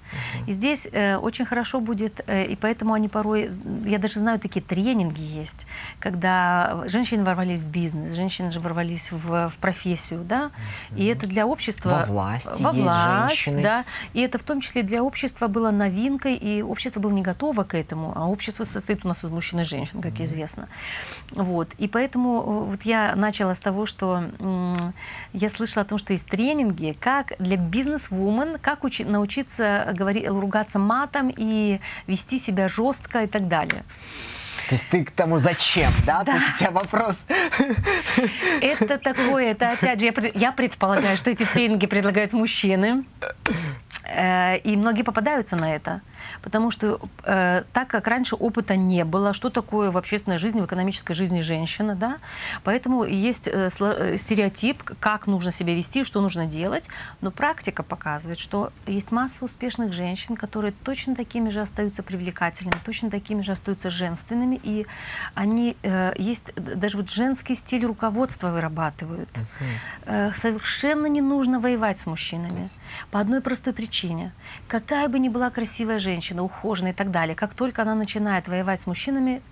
[0.46, 3.50] И здесь э, очень хорошо будет, э, и поэтому они порой,
[3.84, 5.66] я даже знаю, такие тренинги есть,
[5.98, 10.50] когда женщины ворвались в бизнес, женщины же ворвались в, в профессию, да,
[10.96, 12.04] и это для общества...
[12.06, 13.62] Во власти во есть власть, женщины.
[13.62, 17.64] да, и это в том числе для общества было новинкой, и общество было не готово
[17.64, 20.24] к этому, а общество состоит у нас из мужчин и женщин, как uh-huh.
[20.24, 20.68] известно.
[21.32, 24.24] Вот, и поэтому э, вот я начала с того, что
[25.32, 30.28] я слышала о том, что есть тренинги, как для бизнеса бизнес-вумен, как учи, научиться говорить,
[30.28, 33.84] ругаться матом и вести себя жестко и так далее.
[34.68, 36.24] То есть ты к тому зачем, да?
[36.24, 36.32] да.
[36.32, 37.26] То есть у тебя вопрос.
[38.60, 43.04] Это такое, это опять же, я, я предполагаю, что эти тренинги предлагают мужчины.
[44.04, 46.00] Э, и многие попадаются на это.
[46.42, 50.66] Потому что э, так как раньше опыта не было, что такое в общественной жизни, в
[50.66, 52.18] экономической жизни женщина, да,
[52.64, 56.88] поэтому есть э, э, стереотип, как нужно себя вести, что нужно делать,
[57.20, 63.10] но практика показывает, что есть масса успешных женщин, которые точно такими же остаются привлекательными, точно
[63.10, 64.86] такими же остаются женственными, и
[65.34, 69.28] они э, есть даже вот женский стиль руководства вырабатывают.
[69.28, 70.30] Uh-huh.
[70.30, 72.70] Э, совершенно не нужно воевать с мужчинами
[73.10, 74.32] по одной простой причине:
[74.68, 78.80] какая бы ни была красивая женщина ухоженная и так далее, как только она начинает воевать
[78.80, 79.42] с мужчинами,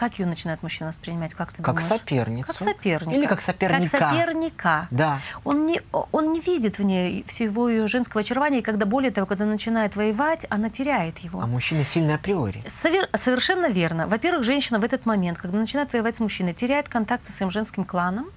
[0.00, 1.86] как ее начинает мужчина воспринимать, как ты как думаешь?
[1.86, 2.46] соперницу.
[2.46, 3.18] Как соперника.
[3.18, 3.98] Или как соперника.
[3.98, 4.88] Как соперника.
[4.90, 5.20] Да.
[5.44, 9.26] Он не, он не видит в ней всего ее женского очарования, и когда, более того,
[9.26, 11.42] когда начинает воевать, она теряет его.
[11.42, 12.62] А мужчина сильный априори.
[12.66, 14.06] Совер, совершенно верно.
[14.06, 17.84] Во-первых, женщина в этот момент, когда начинает воевать с мужчиной, теряет контакт со своим женским
[17.84, 18.30] кланом.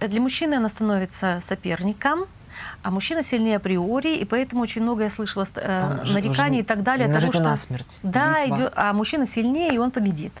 [0.00, 2.26] Для мужчины она становится соперником,
[2.82, 7.08] а мужчина сильнее априори, и поэтому очень много я слышала э, нареканий и так далее.
[7.08, 7.98] Того, что, насмерть.
[8.02, 10.32] Да, идет, а мужчина сильнее, и он победит.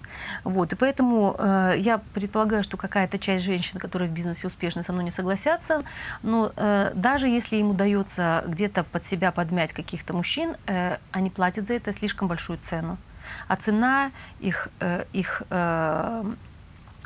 [0.44, 4.92] Вот, и поэтому э, я предполагаю, что какая-то часть женщин, которые в бизнесе успешны, со
[4.92, 5.82] мной не согласятся,
[6.22, 11.66] но э, даже если им удается где-то под себя подмять каких-то мужчин, э, они платят
[11.66, 12.98] за это слишком большую цену.
[13.46, 16.24] А цена их, э, их э,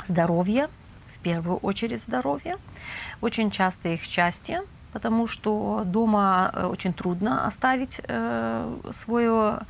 [0.06, 0.68] здоровья,
[1.14, 2.58] в первую очередь здоровья,
[3.20, 9.60] очень часто их счастье, потому что дома э, очень трудно оставить э, свое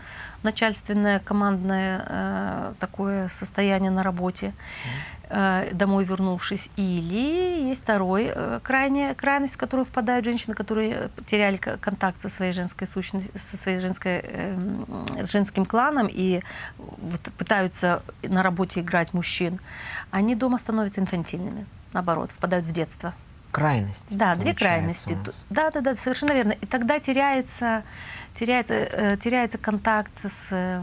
[0.42, 4.54] начальственное, командное э, такое состояние на работе,
[5.72, 6.68] домой вернувшись.
[6.76, 12.86] Или есть второй крайняя крайность, в которую впадают женщины, которые теряли контакт со своей женской
[12.86, 16.42] сущностью, со своей женской, эм, с женским кланом и
[16.76, 19.58] вот пытаются на работе играть мужчин.
[20.10, 23.14] Они дома становятся инфантильными, наоборот, впадают в детство
[23.52, 24.14] крайности.
[24.14, 25.16] Да, две крайности.
[25.50, 26.52] Да, да, да, совершенно верно.
[26.52, 27.84] И тогда теряется,
[28.34, 30.82] теряется, э, теряется контакт с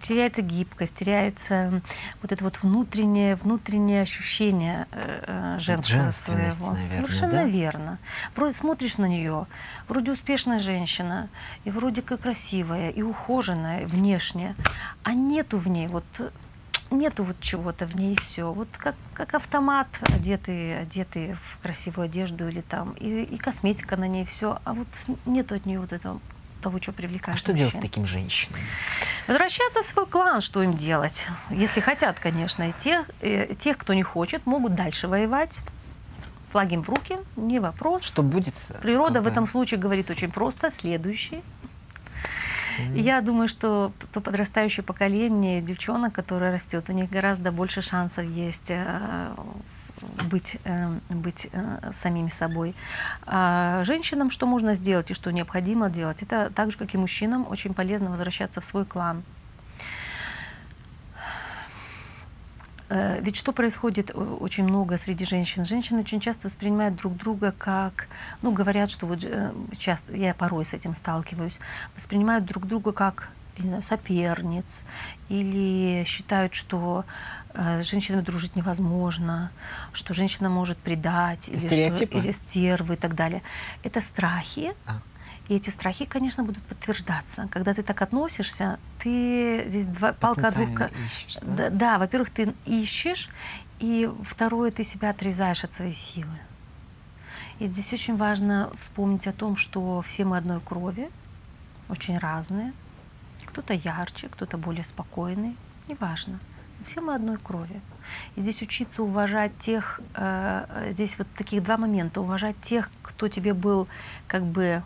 [0.00, 1.82] теряется гибкость, теряется
[2.22, 6.72] вот это вот внутреннее, внутреннее ощущение э, э, женского своего.
[6.72, 7.44] Наверное, Совершенно да?
[7.44, 7.98] верно.
[8.34, 9.46] Вроде смотришь на нее,
[9.88, 11.28] вроде успешная женщина,
[11.64, 14.54] и вроде как красивая, и ухоженная внешне,
[15.02, 16.04] а нету в ней вот
[16.92, 18.52] нету вот чего-то в ней, все.
[18.52, 24.08] Вот как, как автомат, одетый, одетый в красивую одежду или там, и, и косметика на
[24.08, 24.58] ней, все.
[24.64, 24.88] А вот
[25.26, 26.20] нету от нее вот этого
[26.62, 27.36] того, что привлекает.
[27.36, 28.60] А что делать с таким женщинам?
[29.26, 31.26] Возвращаться в свой клан, что им делать?
[31.50, 32.68] Если хотят, конечно.
[32.68, 35.60] И тех, и тех, кто не хочет, могут дальше воевать.
[36.50, 38.04] Флаги им в руки, не вопрос.
[38.04, 38.54] Что будет?
[38.82, 40.70] Природа в этом случае говорит очень просто.
[40.70, 41.42] Следующий.
[42.94, 48.24] И я думаю, что то подрастающее поколение девчонок, которое растет, у них гораздо больше шансов
[48.24, 49.34] есть э,
[50.30, 52.74] быть, э, быть э, самими собой.
[53.26, 56.22] А женщинам что можно сделать и что необходимо делать?
[56.22, 59.22] Это так же, как и мужчинам, очень полезно возвращаться в свой клан.
[63.20, 65.64] Ведь что происходит очень много среди женщин?
[65.64, 68.08] Женщины очень часто воспринимают друг друга как,
[68.42, 69.24] ну, говорят, что вот
[69.78, 71.58] часто, я порой с этим сталкиваюсь,
[71.94, 74.82] воспринимают друг друга как не знаю, соперниц,
[75.28, 77.04] или считают, что
[77.54, 79.50] э, с женщинами дружить невозможно,
[79.92, 83.42] что женщина может предать, или, что, или стервы и так далее.
[83.82, 84.74] Это страхи.
[84.86, 85.00] А.
[85.48, 87.48] И эти страхи, конечно, будут подтверждаться.
[87.50, 90.68] Когда ты так относишься, ты здесь два, палка от двух...
[90.68, 93.28] Ищешь, да, да, да во-первых, ты ищешь,
[93.80, 96.38] и второе, ты себя отрезаешь от своей силы.
[97.58, 101.10] И здесь очень важно вспомнить о том, что все мы одной крови,
[101.88, 102.72] очень разные.
[103.44, 105.56] Кто-то ярче, кто-то более спокойный,
[105.88, 106.38] неважно.
[106.86, 107.80] Все мы одной крови.
[108.34, 112.20] И здесь учиться уважать тех, э, здесь вот таких два момента.
[112.20, 113.86] Уважать тех, кто тебе был,
[114.26, 114.82] как бы,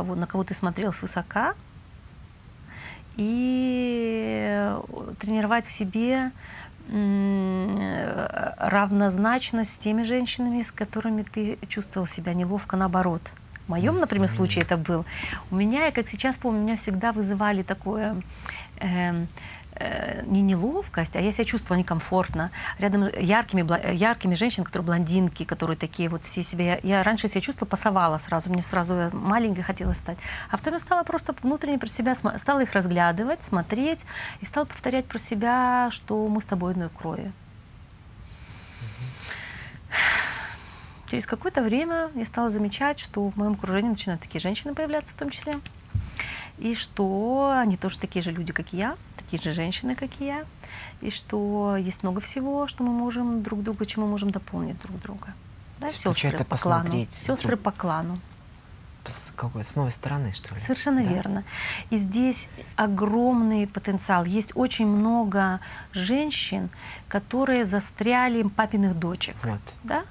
[0.00, 1.54] кого, на кого ты смотрел свысока,
[3.16, 4.74] и
[5.18, 6.30] тренировать в себе
[8.56, 13.22] равнозначность с теми женщинами, с которыми ты чувствовал себя неловко, наоборот–
[13.70, 15.04] в моем, например, случае это был.
[15.52, 18.16] У меня, я как сейчас помню, меня всегда вызывали такое
[18.80, 19.26] э,
[19.80, 22.50] э, не неловкость, а я себя чувствовала некомфортно.
[22.78, 26.80] Рядом яркими, яркими женщинами, которые блондинки, которые такие вот все себе...
[26.82, 30.18] Я, я раньше себя чувствовала, пасовала сразу, мне сразу маленькой хотелось стать.
[30.50, 34.04] А потом я стала просто внутренне про себя, стала их разглядывать, смотреть
[34.40, 37.32] и стала повторять про себя, что мы с тобой одной крови.
[41.10, 45.16] Через какое-то время я стала замечать, что в моем окружении начинают такие женщины появляться в
[45.16, 45.54] том числе.
[46.60, 50.26] И что они тоже такие же люди, как и я, такие же женщины, как и
[50.26, 50.44] я.
[51.00, 55.00] И что есть много всего, что мы можем друг друга, чем мы можем дополнить друг
[55.00, 55.34] друга.
[55.80, 57.06] Да, сестры по клану.
[57.10, 58.20] Сестры по клану.
[59.06, 59.64] С какой?
[59.64, 60.60] С новой стороны, что ли?
[60.60, 61.08] Совершенно да?
[61.08, 61.44] верно.
[61.88, 64.26] И здесь огромный потенциал.
[64.26, 65.60] Есть очень много
[65.92, 66.68] женщин,
[67.08, 69.36] которые застряли папиных дочек.
[69.42, 69.60] Вот.
[69.84, 70.04] Да?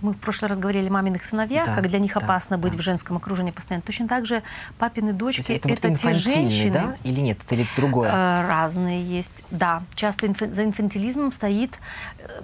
[0.00, 2.72] Мы в прошлый раз говорили о маминых сыновьях, да, как для них да, опасно быть
[2.72, 2.78] да.
[2.78, 3.82] в женском окружении постоянно.
[3.82, 4.42] Точно так же
[4.78, 6.72] папины дочки это, это вот те женщины.
[6.72, 6.96] Да?
[7.04, 8.10] Или нет, это или другое?
[8.10, 9.44] Э, разные есть.
[9.50, 11.78] Да, часто инфа за инфантилизмом стоит.
[12.18, 12.42] Э,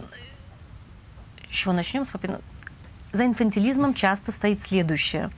[1.50, 2.38] с чего начнем с папиной?
[3.12, 5.30] За инфантилизмом часто стоит следующее.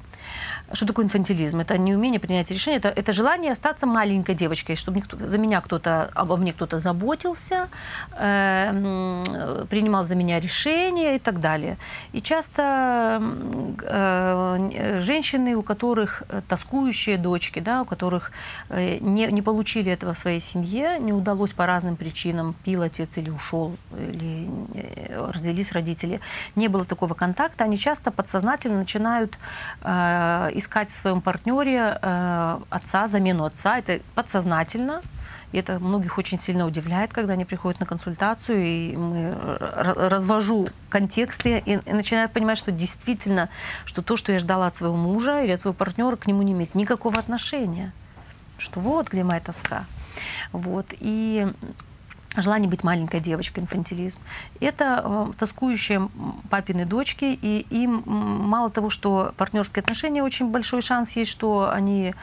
[0.73, 1.61] Что такое инфантилизм?
[1.61, 5.61] Это не умение принять решение, это, это желание остаться маленькой девочкой, чтобы никто, за меня
[5.61, 7.68] кто-то, обо мне кто-то заботился,
[8.12, 11.77] э, принимал за меня решения и так далее.
[12.12, 13.23] И часто
[13.83, 18.33] э, женщины, у которых э, тоскующие дочки, да, у которых
[18.71, 23.11] э, не, не получили этого в своей семье, не удалось по разным причинам, пил отец
[23.16, 26.21] или ушел, или э, развелись родители,
[26.57, 29.38] не было такого контакта, они часто подсознательно начинают
[29.83, 30.21] э,
[30.54, 33.78] искать в своем партнере э, отца, замену отца.
[33.78, 35.02] Это подсознательно.
[35.52, 41.62] И это многих очень сильно удивляет, когда они приходят на консультацию, и мы развожу контексты
[41.64, 43.50] и, и начинают понимать, что действительно,
[43.85, 46.52] что то, что я ждала от своего мужа или от своего партнера, к нему не
[46.52, 47.92] имеет никакого отношения.
[48.56, 49.85] Что вот где моя тоска.
[50.52, 50.87] Вот.
[51.00, 51.46] И
[52.37, 54.18] желание быть маленькой девочкой, инфантилизм.
[54.61, 56.09] Это э, тоскующие
[56.51, 62.14] папины дочки, и им мало того, что партнерские отношения, очень большой шанс есть, что они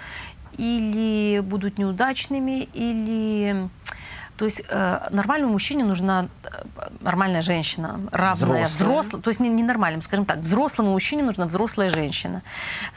[0.57, 3.69] или будут неудачными, или
[4.39, 6.49] то есть э, нормальному мужчине нужна э,
[7.01, 11.89] нормальная женщина, равная, взрослая, то есть не, не нормальному, скажем так, взрослому мужчине нужна взрослая
[11.89, 12.41] женщина.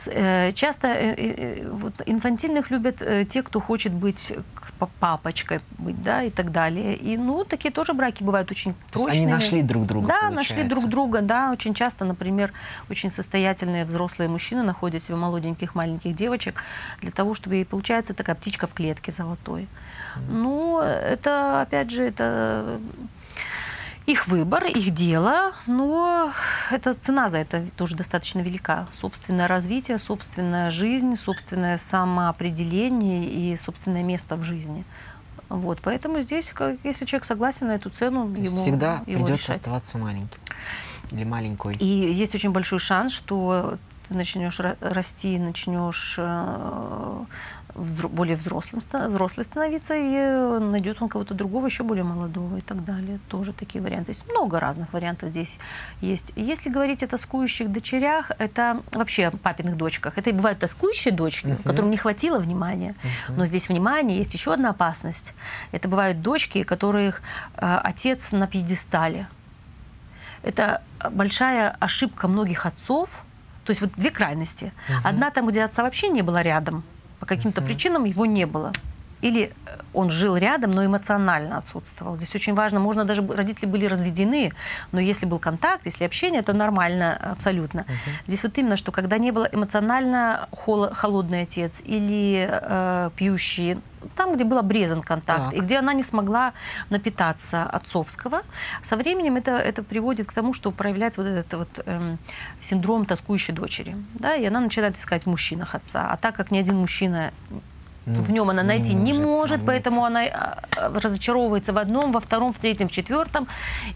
[0.06, 4.32] Э, часто э, э, вот, инфантильных любят э, те, кто хочет быть
[5.00, 6.94] папочкой, быть, да, и так далее.
[6.94, 9.24] И, ну, такие тоже браки бывают очень то прочными.
[9.24, 10.54] они нашли друг друга, Да, получается.
[10.54, 11.50] нашли друг друга, да.
[11.50, 12.52] Очень часто, например,
[12.88, 16.62] очень состоятельные взрослые мужчины находят себе молоденьких маленьких девочек
[17.00, 19.66] для того, чтобы, и получается такая птичка в клетке золотой.
[20.28, 22.80] Ну, это, опять же, это
[24.06, 26.32] их выбор, их дело, но
[26.70, 28.88] это цена за это тоже достаточно велика.
[28.92, 34.84] Собственное развитие, собственная жизнь, собственное самоопределение и собственное место в жизни.
[35.48, 39.56] Вот, поэтому здесь, если человек согласен на эту цену, ему всегда его придется решать.
[39.58, 40.40] оставаться маленьким
[41.10, 41.76] или маленькой.
[41.76, 43.76] И есть очень большой шанс, что
[44.08, 46.18] ты начнешь расти, начнешь
[47.74, 52.84] э, более взрослым, взрослый становиться, и найдет он кого-то другого, еще более молодого и так
[52.84, 53.18] далее.
[53.28, 54.12] Тоже такие варианты.
[54.12, 55.58] Есть много разных вариантов здесь
[56.00, 56.32] есть.
[56.36, 60.18] Если говорить о тоскующих дочерях, это вообще папиных дочках.
[60.18, 61.62] Это и бывают тоскующие дочки, uh-huh.
[61.62, 62.94] которым не хватило внимания.
[63.02, 63.34] Uh-huh.
[63.36, 65.34] Но здесь внимание, есть еще одна опасность.
[65.72, 67.22] Это бывают дочки, которых
[67.56, 69.28] э, отец на пьедестале.
[70.42, 73.08] Это большая ошибка многих отцов.
[73.64, 74.72] То есть вот две крайности.
[74.88, 75.00] Uh-huh.
[75.04, 76.82] Одна там, где отца вообще не было рядом,
[77.22, 78.72] по каким-то причинам его не было.
[79.22, 82.16] Или э, он жил рядом, но эмоционально отсутствовал.
[82.16, 84.52] Здесь очень важно, можно даже родители были разведены,
[84.92, 87.80] но если был контакт, если общение, это нормально абсолютно.
[87.80, 88.26] Uh-huh.
[88.26, 93.78] Здесь вот именно, что когда не было эмоционально хол- холодный отец или э, пьющий,
[94.16, 95.54] там, где был обрезан контакт, так.
[95.54, 96.52] и где она не смогла
[96.90, 98.42] напитаться отцовского,
[98.82, 102.18] со временем это, это приводит к тому, что проявляется вот этот вот эм,
[102.60, 103.96] синдром тоскующей дочери.
[104.14, 106.10] Да, и она начинает искать в мужчинах отца.
[106.10, 107.32] А так как ни один мужчина
[108.06, 112.18] в нем она найти не, не может, может поэтому она а, разочаровывается в одном, во
[112.18, 113.46] втором, в третьем, в четвертом.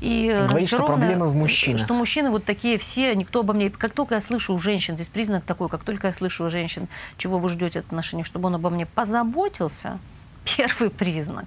[0.00, 1.80] И Говорит, что проблемы в мужчинах.
[1.82, 3.68] Что мужчины вот такие все, никто обо мне...
[3.68, 6.86] Как только я слышу у женщин, здесь признак такой, как только я слышу у женщин,
[7.16, 9.98] чего вы ждете от отношений, чтобы он обо мне позаботился,
[10.56, 11.46] первый признак.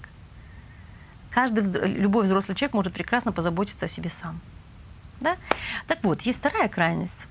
[1.32, 4.41] Каждый, любой взрослый человек может прекрасно позаботиться о себе сам.
[5.22, 5.38] Да?
[5.88, 7.28] Так вот, есть вторая крайность.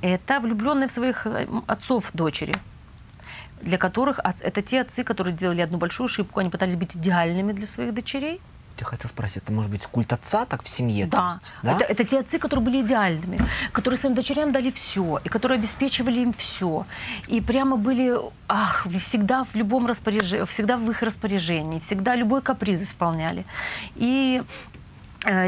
[0.00, 2.54] Это влюбленные в своих э, отцов дочери–
[3.64, 7.66] для которых это те отцы, которые делали одну большую ошибку, они пытались быть идеальными для
[7.66, 8.40] своих дочерей.
[8.76, 11.06] Ты хотел спросить, это может быть культ отца так в семье?
[11.06, 11.72] Да, есть, да?
[11.76, 13.38] Это, это те отцы, которые были идеальными,
[13.70, 16.84] которые своим дочерям дали все, и которые обеспечивали им все.
[17.28, 22.82] И прямо были, ах, всегда в любом распоряжении, всегда в их распоряжении, всегда любой каприз
[22.82, 23.44] исполняли.
[23.94, 24.42] И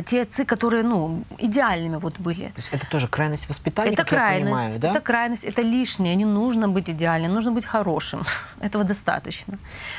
[0.06, 2.46] те отцы, которые, ну, идеальными вот были.
[2.46, 4.90] То есть это тоже крайность воспитания, это крайность, я понимаю, да?
[4.90, 8.24] Это крайность, это лишнее, не нужно быть идеальным, нужно быть хорошим.
[8.60, 9.58] Этого достаточно.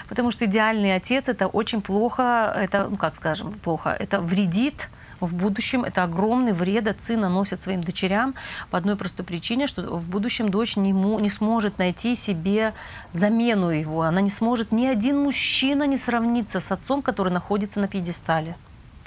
[0.10, 5.34] Потому что идеальный отец, это очень плохо, это, ну, как скажем, плохо, это вредит в
[5.34, 8.36] будущем это огромный вред отцы наносят своим дочерям
[8.70, 12.74] по одной простой причине, что в будущем дочь не, не сможет найти себе
[13.14, 14.04] замену его.
[14.04, 18.56] Она не сможет, ни один мужчина не сравниться с отцом, который находится на пьедестале.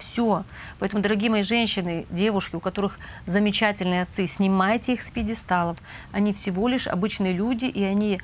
[0.01, 0.45] Все.
[0.79, 5.79] Поэтому, дорогие мои женщины, девушки, у которых замечательные отцы, снимайте их с пьедесталов.
[6.13, 8.21] Они всего лишь обычные люди, и они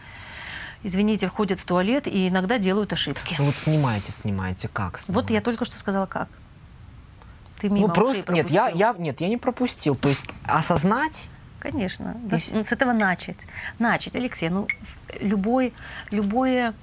[0.83, 3.35] извините, входят в туалет и иногда делают ошибки.
[3.39, 5.12] Ну вот снимайте, снимайте, как снимаете?
[5.12, 6.29] Вот я только что сказала, как.
[7.61, 9.97] Ты мимо ну, просто, нет, я, я, нет, я не пропустил.
[9.97, 13.39] То есть осознать Конечно, да, с этого начать.
[13.81, 14.68] Начать, Алексей, ну,
[15.20, 15.72] любой,
[16.12, 16.74] любое,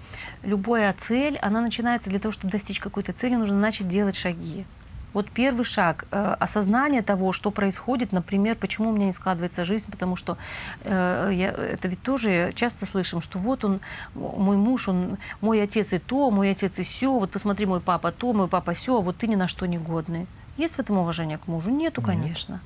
[0.41, 4.65] любая цель, она начинается для того, чтобы достичь какой-то цели, нужно начать делать шаги.
[5.13, 9.89] Вот первый шаг э, осознание того, что происходит, например, почему у меня не складывается жизнь,
[9.91, 10.37] потому что
[10.83, 13.79] э, я, это ведь тоже часто слышим, что вот он,
[14.15, 18.11] мой муж, он, мой отец и то, мой отец и все, вот посмотри, мой папа
[18.11, 20.25] то, мой папа все, а вот ты ни на что не годный.
[20.57, 21.69] Есть в этом уважение к мужу?
[21.69, 22.09] Нету, Нет.
[22.09, 22.59] конечно.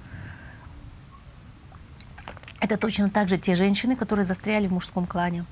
[2.60, 5.46] Это точно так же те женщины, которые застряли в мужском клане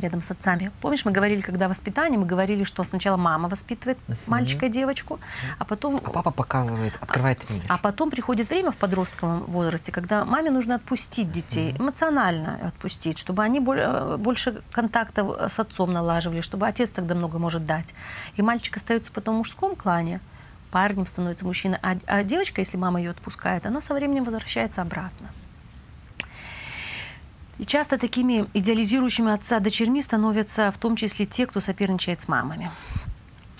[0.00, 0.70] рядом с отцами.
[0.80, 4.16] Помнишь, мы говорили, когда воспитание, мы говорили, что сначала мама воспитывает uh-huh.
[4.26, 5.18] мальчика и девочку,
[5.58, 6.00] а потом...
[6.04, 7.62] А папа показывает, открывает мир.
[7.68, 11.82] А потом приходит время в подростковом возрасте, когда маме нужно отпустить детей, uh-huh.
[11.82, 17.66] эмоционально отпустить, чтобы они э, больше контактов с отцом налаживали, чтобы отец тогда много может
[17.66, 17.94] дать.
[18.36, 20.20] И мальчик остается потом в мужском клане,
[20.70, 25.28] парнем становится мужчина, а, а девочка, если мама ее отпускает, она со временем возвращается обратно.
[27.58, 32.70] И часто такими идеализирующими отца дочерьми становятся в том числе те, кто соперничает с мамами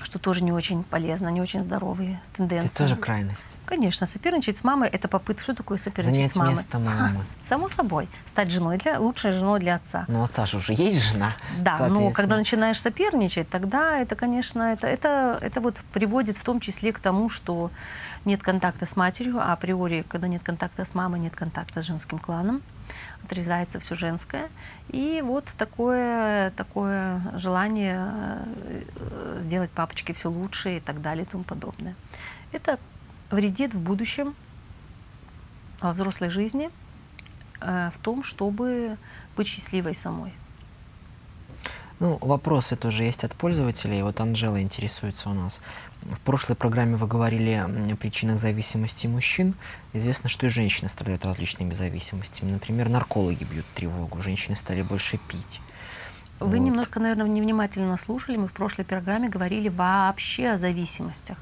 [0.05, 2.69] что тоже не очень полезно, не очень здоровые тенденции.
[2.69, 3.45] Это тоже крайность.
[3.67, 5.43] Конечно, соперничать с мамой– это попытка.
[5.43, 6.55] Что такое соперничать Занять с мамой?
[6.55, 7.25] место мамы.
[7.45, 8.09] Само собой.
[8.27, 10.05] Стать женой для лучшей женой для отца.
[10.09, 11.35] Ну, отца же уже есть жена.
[11.59, 16.61] Да, но когда начинаешь соперничать, тогда это, конечно, это, это, это вот приводит в том
[16.61, 17.71] числе к тому, что
[18.25, 22.19] нет контакта с матерью, а априори, когда нет контакта с мамой, нет контакта с женским
[22.19, 22.63] кланом
[23.25, 24.49] отрезается все женское.
[24.89, 28.39] И вот такое, такое желание
[28.97, 31.95] э, сделать папочке все лучше и так далее и тому подобное.
[32.53, 32.79] Это
[33.31, 34.35] вредит в будущем
[35.81, 36.71] во взрослой жизни
[37.61, 38.97] э, в том, чтобы
[39.37, 40.33] быть счастливой самой.
[42.01, 44.03] Ну, вопросы тоже есть от пользователей.
[44.03, 45.61] Вот Анжела интересуется у нас.
[46.03, 49.55] В прошлой программе вы говорили о причинах зависимости мужчин.
[49.93, 52.51] Известно, что и женщины страдают различными зависимостями.
[52.51, 55.61] Например, наркологи бьют тревогу, женщины стали больше пить.
[56.41, 56.65] Вы вот.
[56.65, 58.37] немножко, наверное, невнимательно слушали.
[58.37, 61.39] Мы в прошлой программе говорили вообще о зависимостях.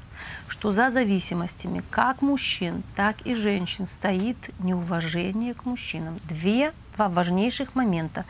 [0.47, 6.19] Что за зависимостями как мужчин, так и женщин стоит неуважение к мужчинам.
[6.29, 8.23] Две, важнейших момента.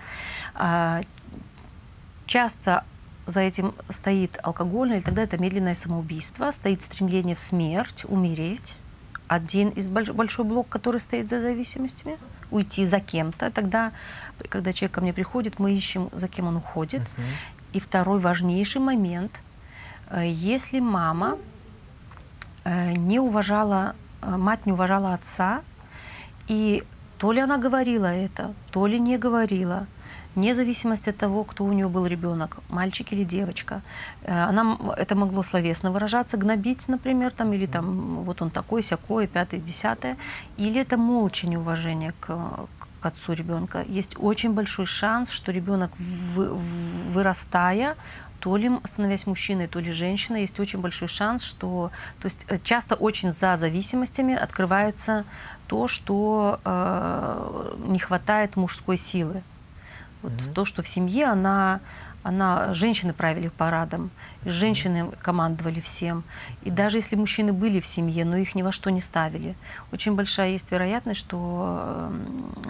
[2.33, 2.83] Часто
[3.27, 8.79] за этим стоит алкогольное, или тогда это медленное самоубийство, стоит стремление в смерть, умереть.
[9.27, 12.17] Один из больш, большой блок, который стоит за зависимостями,
[12.49, 13.51] уйти за кем-то.
[13.51, 13.91] Тогда,
[14.49, 17.01] когда человек ко мне приходит, мы ищем, за кем он уходит.
[17.01, 17.23] Uh-huh.
[17.73, 19.31] И второй важнейший момент,
[20.09, 21.37] э, если мама
[22.63, 25.61] э, не уважала, э, мать не уважала отца,
[26.47, 26.83] и
[27.19, 29.85] то ли она говорила это, то ли не говорила,
[30.35, 33.81] вне зависимости от того, кто у нее был ребенок, мальчик или девочка.
[34.23, 39.27] Э, она, это могло словесно выражаться, гнобить, например, там, или там, вот он такой, сякой,
[39.27, 40.17] пятый, десятое.
[40.57, 42.27] Или это молча неуважение к,
[42.99, 43.83] к отцу ребенка.
[43.87, 45.91] Есть очень большой шанс, что ребенок,
[47.13, 47.95] вырастая,
[48.39, 51.91] то ли становясь мужчиной, то ли женщиной, есть очень большой шанс, что...
[52.19, 55.23] То есть э, часто очень за зависимостями открывается
[55.67, 59.43] то, что э, не хватает мужской силы.
[60.23, 60.53] Вот mm-hmm.
[60.53, 61.81] то, что в семье она,
[62.23, 64.09] она, женщины правили парадом,
[64.45, 66.23] женщины командовали всем.
[66.63, 69.55] И даже если мужчины были в семье, но их ни во что не ставили,
[69.91, 72.11] очень большая есть вероятность, что,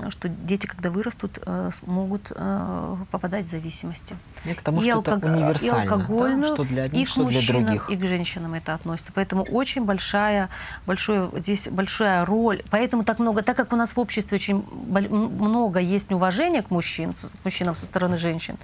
[0.09, 4.15] что дети, когда вырастут, э, могут э, попадать в зависимости.
[4.45, 5.17] И к тому, и что алког...
[5.17, 6.55] это универсально, и алкогольную, да?
[6.55, 7.89] что для одних, и к что для других.
[7.89, 9.11] И к женщинам это относится.
[9.13, 10.49] Поэтому очень большая,
[10.85, 12.63] большое, здесь большая роль.
[12.69, 17.13] Поэтому так много, так как у нас в обществе очень много есть неуважения к мужчин,
[17.43, 18.57] мужчинам со стороны женщин,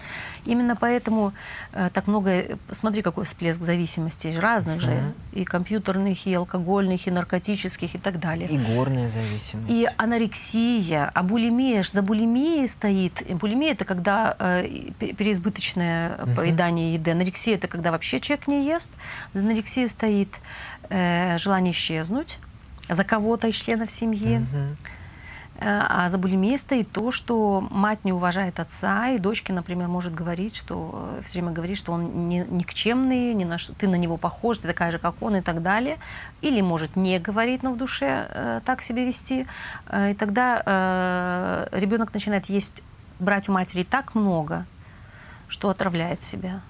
[0.45, 1.33] именно поэтому
[1.73, 7.95] э, так много, смотри, какой всплеск зависимостей, разных же, и компьютерных, и алкогольных, и наркотических,
[7.95, 8.49] и так далее.
[8.49, 9.69] И горная зависимость.
[9.69, 14.67] И анорексия, а булимия, за булимией стоит, булимия это когда э,
[14.99, 16.35] переизбыточная избыточное угу.
[16.35, 17.11] поедание еды.
[17.11, 18.91] Анорексия– это когда вообще человек не ест.
[19.33, 20.29] За анорексией стоит
[20.89, 22.39] э, желание исчезнуть
[22.87, 24.37] за кого-то из членов семьи.
[24.37, 24.77] Угу.
[25.61, 30.55] А за булимией стоит то, что мать не уважает отца, и дочке, например, может говорить,
[30.55, 34.59] что э, все время говорит, что он не, никчемный, не на, ты на него похож,
[34.59, 35.97] ты такая же, как он, и так далее.
[36.41, 39.47] Или может не говорить, но в душе э, так себя вести.
[39.87, 42.81] Э, и тогда э, ребенок начинает есть,
[43.19, 44.65] брать у матери так много,
[45.49, 46.61] что отравляет себя.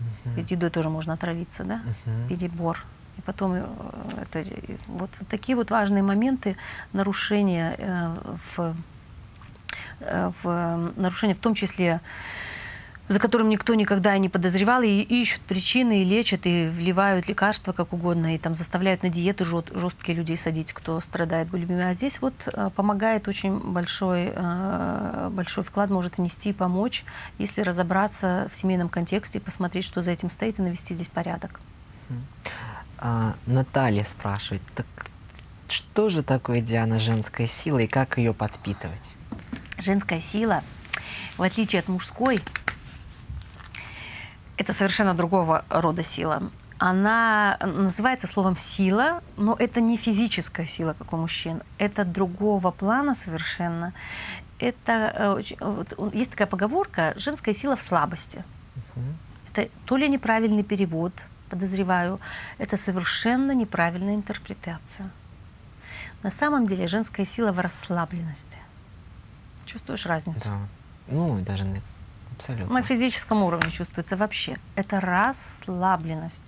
[0.00, 0.34] Угу.
[0.36, 1.80] Ведь едой тоже можно отравиться, да?
[2.04, 2.28] Угу.
[2.28, 2.84] Перебор.
[3.18, 3.64] И потом э,
[4.22, 4.44] это,
[4.86, 6.56] вот, вот такие вот важные моменты
[6.92, 8.16] нарушения э,
[8.56, 8.76] в,
[10.00, 12.00] э, в нарушения в том числе
[13.08, 17.92] за которым никто никогда не подозревал, и ищут причины, и лечат, и вливают лекарства как
[17.92, 21.90] угодно, и там заставляют на диеты жесткие людей садить, кто страдает булимией.
[21.90, 27.04] А здесь вот э, помогает очень большой, э, большой вклад, может внести и помочь,
[27.38, 31.60] если разобраться в семейном контексте, посмотреть, что за этим стоит, и навести здесь порядок.
[32.98, 34.86] А, Наталья спрашивает, так
[35.68, 39.14] что же такое, Диана, женская сила и как ее подпитывать?
[39.78, 40.62] Женская сила,
[41.36, 42.40] в отличие от мужской,
[44.56, 46.50] это совершенно другого рода сила.
[46.78, 51.62] Она называется словом сила, но это не физическая сила, как у мужчин.
[51.78, 53.92] Это другого плана совершенно.
[54.58, 58.44] Это э, есть такая поговорка: женская сила в слабости.
[59.52, 61.12] Это то ли неправильный перевод,
[61.54, 62.18] подозреваю,
[62.58, 65.10] это совершенно неправильная интерпретация.
[66.22, 68.58] На самом деле женская сила в расслабленности.
[69.66, 70.40] Чувствуешь разницу?
[70.44, 70.58] Да.
[71.08, 71.64] Ну, даже
[72.36, 72.74] Абсолютно.
[72.74, 74.56] На физическом уровне чувствуется вообще.
[74.76, 76.44] Это расслабленность.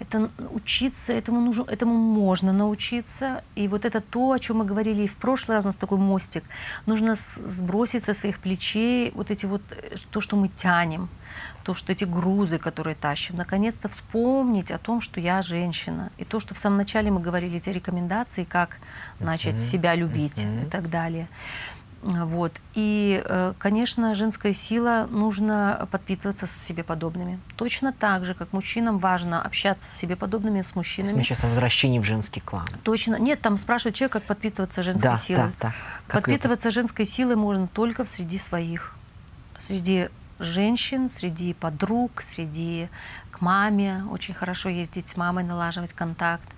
[0.00, 3.42] Это учиться, этому, нужно, этому можно научиться.
[3.56, 5.98] И вот это то, о чем мы говорили и в прошлый раз, у нас такой
[5.98, 6.44] мостик.
[6.86, 11.08] Нужно сбросить со своих плечей вот эти вот, э, то, что мы тянем,
[11.62, 13.36] то, что эти грузы, которые тащим.
[13.36, 16.10] Наконец-то вспомнить о том, что я женщина.
[16.18, 18.78] И то, что в самом начале мы говорили, эти рекомендации, как
[19.20, 19.70] начать uh-huh.
[19.70, 20.66] себя любить uh-huh.
[20.66, 21.28] и так далее.
[22.02, 22.52] Вот.
[22.74, 27.40] И, э, конечно, женская сила нужно подпитываться с себе подобными.
[27.56, 31.14] Точно так же, как мужчинам важно общаться с себе подобными, с мужчинами.
[31.14, 32.66] Мы сейчас о возвращении в женский клан.
[32.84, 33.18] Точно.
[33.18, 35.42] Нет, там спрашивают человек, как подпитываться женской да, силой.
[35.44, 35.74] Да, да.
[36.06, 36.74] Как подпитываться это?
[36.74, 38.94] женской силой можно только среди своих.
[39.58, 40.08] Среди
[40.38, 42.88] женщин, среди подруг, среди
[43.30, 44.04] к маме.
[44.10, 46.48] Очень хорошо ездить с мамой, налаживать контакт.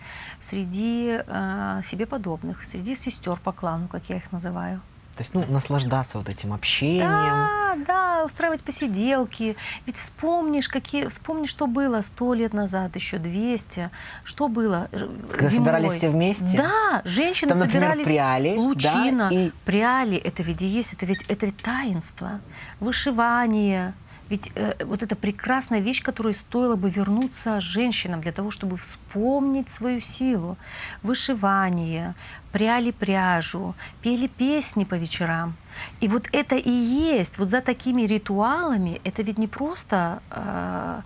[0.41, 4.81] Среди э, себе подобных, среди сестер по клану, как я их называю.
[5.19, 7.09] То есть, ну, наслаждаться вот этим общением.
[7.09, 9.57] Да, да, устраивать посиделки.
[9.85, 13.91] Ведь вспомнишь, какие, вспомни, что было сто лет назад, еще 200.
[14.23, 15.51] Что было Когда зимой.
[15.51, 16.57] собирались все вместе?
[16.57, 18.07] Да, женщины Там, например, собирались.
[18.07, 19.51] пряли, лучина, да, и...
[19.65, 20.17] пряли.
[20.19, 22.39] Это ведь и есть, это ведь, это ведь таинство.
[22.79, 23.95] Вышивание,
[24.31, 29.71] Ведь э, вот эта прекрасная вещь, которой стоило бы вернуться женщинам для того, чтобы вспомнить
[29.71, 30.57] свою силу.
[31.03, 32.15] Вышивание,
[32.53, 35.55] пряли пряжу, пели песни по вечерам.
[36.01, 41.01] И вот это и есть, вот за такими ритуалами, это ведь не просто э,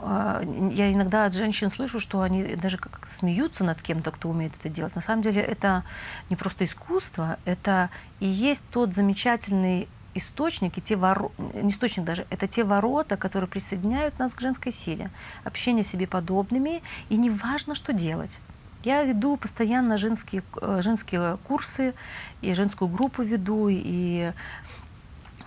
[0.00, 4.52] э, я иногда от женщин слышу, что они даже как смеются над кем-то, кто умеет
[4.58, 4.94] это делать.
[4.94, 5.84] На самом деле это
[6.28, 7.88] не просто искусство, это
[8.20, 9.88] и есть тот замечательный
[10.18, 11.30] источник, и те воро...
[11.54, 15.10] не источник даже, это те ворота, которые присоединяют нас к женской силе.
[15.44, 18.38] Общение с себе подобными, и не важно, что делать.
[18.84, 21.94] Я веду постоянно женские, э, женские курсы,
[22.42, 24.32] и женскую группу веду, и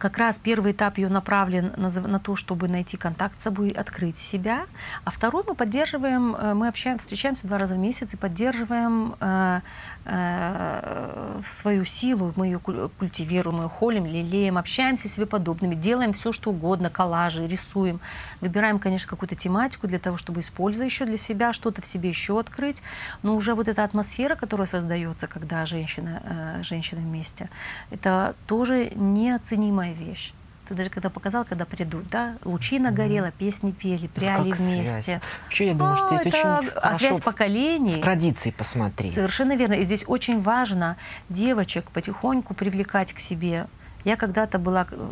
[0.02, 4.18] как раз первый этап ее направлен на, на то, чтобы найти контакт с собой, открыть
[4.18, 4.66] себя.
[5.04, 9.62] А второй мы поддерживаем, э, мы общаемся, встречаемся два раза в месяц и поддерживаем э,
[10.04, 16.32] свою силу, мы ее культивируем, мы ее холим, лелеем, общаемся с себе подобными, делаем все,
[16.32, 17.99] что угодно, коллажи, рисуем.
[18.39, 22.39] Выбираем, конечно, какую-то тематику для того, чтобы, используя еще для себя, что-то в себе еще
[22.39, 22.82] открыть.
[23.22, 27.49] Но уже вот эта атмосфера, которая создается, когда женщина, э, женщины вместе,
[27.91, 30.34] это тоже неоценимая вещь.
[30.72, 35.04] Ты даже когда показал, когда придут, да, лучина горела, песни пели, пряли вместе.
[35.04, 35.22] Связь.
[35.44, 37.96] Вообще, я думаю, а, что здесь это, очень а связь поколений.
[37.96, 39.14] В традиции посмотреть.
[39.14, 39.74] Совершенно верно.
[39.74, 40.96] И здесь очень важно
[41.28, 43.68] девочек потихоньку привлекать к себе.
[44.06, 45.12] Я когда-то была, э,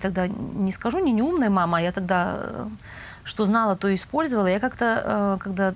[0.00, 2.68] тогда не скажу, не неумная мама, а я тогда э,
[3.22, 4.48] что знала, то использовала.
[4.48, 5.74] Я как-то, э, когда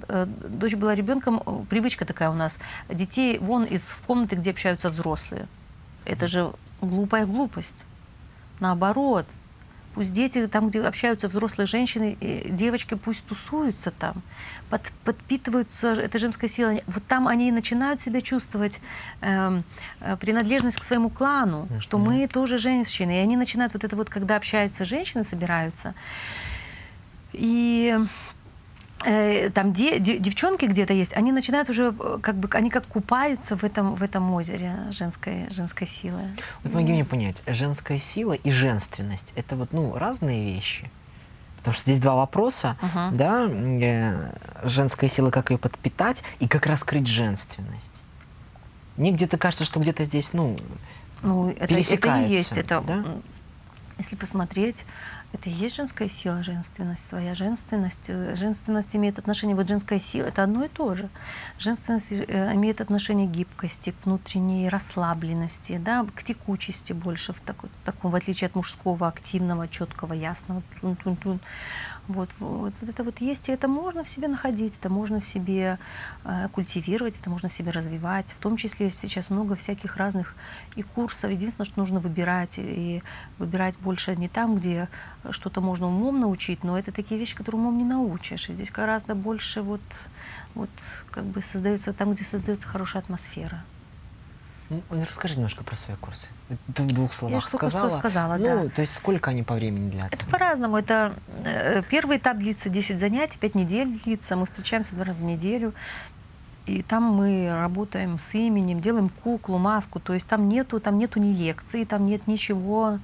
[0.49, 5.47] дочь была ребенком, привычка такая у нас, детей вон из комнаты, где общаются взрослые.
[6.05, 7.85] Это же глупая глупость.
[8.61, 9.27] Наоборот,
[9.97, 12.17] пусть дети, там, где общаются взрослые женщины,
[12.51, 14.23] девочки пусть тусуются там,
[14.69, 16.83] под, подпитываются этой женской силой.
[16.87, 18.81] Вот там они и начинают себя чувствовать
[19.23, 19.65] эм,
[20.01, 21.81] э, принадлежность к своему клану, mm-hmm.
[21.81, 23.13] что мы тоже женщины.
[23.13, 25.95] И они начинают вот это вот, когда общаются женщины, собираются.
[27.33, 27.99] И
[29.07, 32.87] Э, там де, де, девчонки где-то есть, они начинают уже э, как бы они как
[32.87, 36.23] купаются в этом в этом озере женской женской силы.
[36.65, 40.91] Вот помоги мне понять, женская сила и женственность это вот ну разные вещи.
[41.59, 43.11] Потому что здесь два вопроса, uh-huh.
[43.13, 44.33] да, э,
[44.65, 48.03] женская сила, как ее подпитать и как раскрыть женственность.
[48.97, 50.57] Мне где-то кажется, что где-то здесь, ну,
[51.23, 53.05] ну это, это и есть, это, да?
[53.99, 54.85] если посмотреть
[55.37, 58.09] это и есть женская сила, женственность, своя женственность.
[58.09, 61.09] Э, женственность имеет отношение, вот женская сила, это одно и то же.
[61.59, 67.69] Женственность э, имеет отношение к гибкости, к внутренней расслабленности, да, к текучести больше, в, такой,
[67.69, 70.63] в таком, в отличие от мужского, активного, четкого, ясного.
[70.81, 71.39] Тун -тун -тун.
[72.09, 75.27] Вот, вот, вот это вот есть, и это можно в себе находить, это можно в
[75.27, 75.79] себе
[76.25, 78.33] э, культивировать, это можно в себе развивать.
[78.33, 80.35] В том числе сейчас много всяких разных
[80.77, 81.31] и курсов.
[81.31, 83.03] Единственное, что нужно выбирать, и
[83.39, 84.89] выбирать больше не там, где
[85.31, 88.49] что-то можно умом научить, но это такие вещи, которые умом не научишь.
[88.49, 89.81] И здесь гораздо больше вот,
[90.55, 90.71] вот
[91.11, 93.65] как бы создается там, где создается хорошая атмосфера.
[94.91, 96.27] Расскажи немножко про свои курсы.
[96.75, 97.91] Ты в двух словах Я сказала.
[97.91, 98.69] Что сказала, ну, да.
[98.69, 100.17] То есть сколько они по времени длятся?
[100.17, 100.77] Это по-разному.
[100.77, 101.15] Это
[101.45, 104.35] э, первый этап длится 10 занятий, 5 недель длится.
[104.35, 105.73] Мы встречаемся два раза в неделю.
[106.67, 110.01] И там мы работаем с именем, делаем куклу, маску.
[110.01, 112.99] То есть там нету, там нету ни лекций, там нет ничего,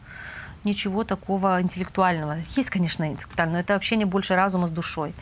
[0.65, 2.39] ничего такого интеллектуального.
[2.57, 5.15] Есть, конечно, интеллектуальное, но это общение больше разума с душой.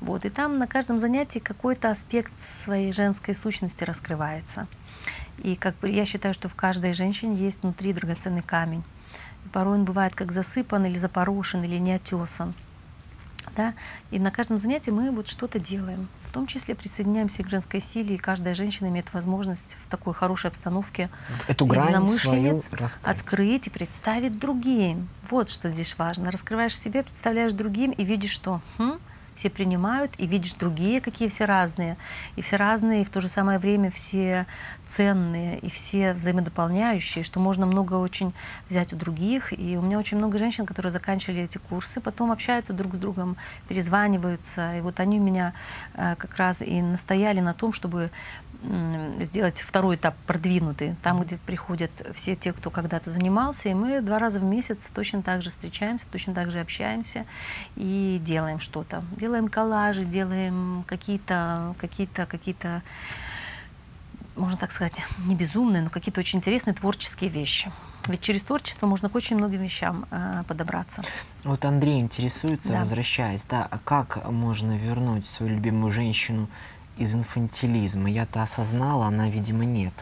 [0.00, 0.26] Вот.
[0.26, 2.32] И там на каждом занятии какой-то аспект
[2.64, 4.66] своей женской сущности раскрывается.
[5.38, 8.82] И как бы я считаю, что в каждой женщине есть внутри драгоценный камень.
[9.44, 12.54] И порой он бывает как засыпан или запорошен, или не отесан.
[13.56, 13.74] Да?
[14.10, 16.08] И на каждом занятии мы вот что-то делаем.
[16.28, 20.48] В том числе присоединяемся к женской силе, и каждая женщина имеет возможность в такой хорошей
[20.48, 21.08] обстановке
[21.46, 22.68] Эту единомышленниц
[23.02, 25.08] открыть и представить другим.
[25.30, 26.30] Вот что здесь важно.
[26.30, 28.98] Раскрываешь себя, представляешь другим и видишь, что хм,
[29.36, 31.96] все принимают, и видишь другие, какие все разные.
[32.36, 34.46] И все разные, и в то же самое время все
[34.88, 38.32] ценные, и все взаимодополняющие, что можно много очень
[38.68, 39.52] взять у других.
[39.52, 43.36] И у меня очень много женщин, которые заканчивали эти курсы, потом общаются друг с другом,
[43.68, 44.76] перезваниваются.
[44.78, 45.52] И вот они у меня
[45.94, 48.10] э, как раз и настояли на том, чтобы
[49.20, 54.18] сделать второй этап продвинутый, там, где приходят все те, кто когда-то занимался, и мы два
[54.18, 57.26] раза в месяц точно так же встречаемся, точно так же общаемся
[57.76, 59.04] и делаем что-то.
[59.16, 62.82] Делаем коллажи, делаем какие-то, какие-то, какие-то,
[64.36, 64.94] можно так сказать,
[65.26, 67.70] не безумные, но какие-то очень интересные творческие вещи.
[68.08, 71.02] Ведь через творчество можно к очень многим вещам э, подобраться.
[71.42, 72.78] Вот Андрей интересуется, да.
[72.80, 76.48] возвращаясь, да, а как можно вернуть свою любимую женщину
[76.98, 78.10] из инфантилизма?
[78.10, 79.94] Я-то осознала, она, видимо, нет.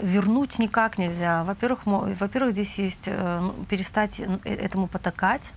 [0.00, 1.44] Вернуть никак нельзя.
[1.44, 5.52] Во-первых, во-первых, здесь есть э, ну, перестать э, этому потакать,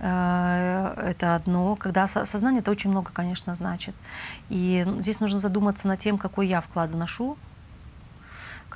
[0.00, 1.76] Э, это одно.
[1.76, 3.94] Когда сознание, это очень много, конечно, значит.
[4.48, 7.36] И здесь нужно задуматься над тем, какой я вклад вношу.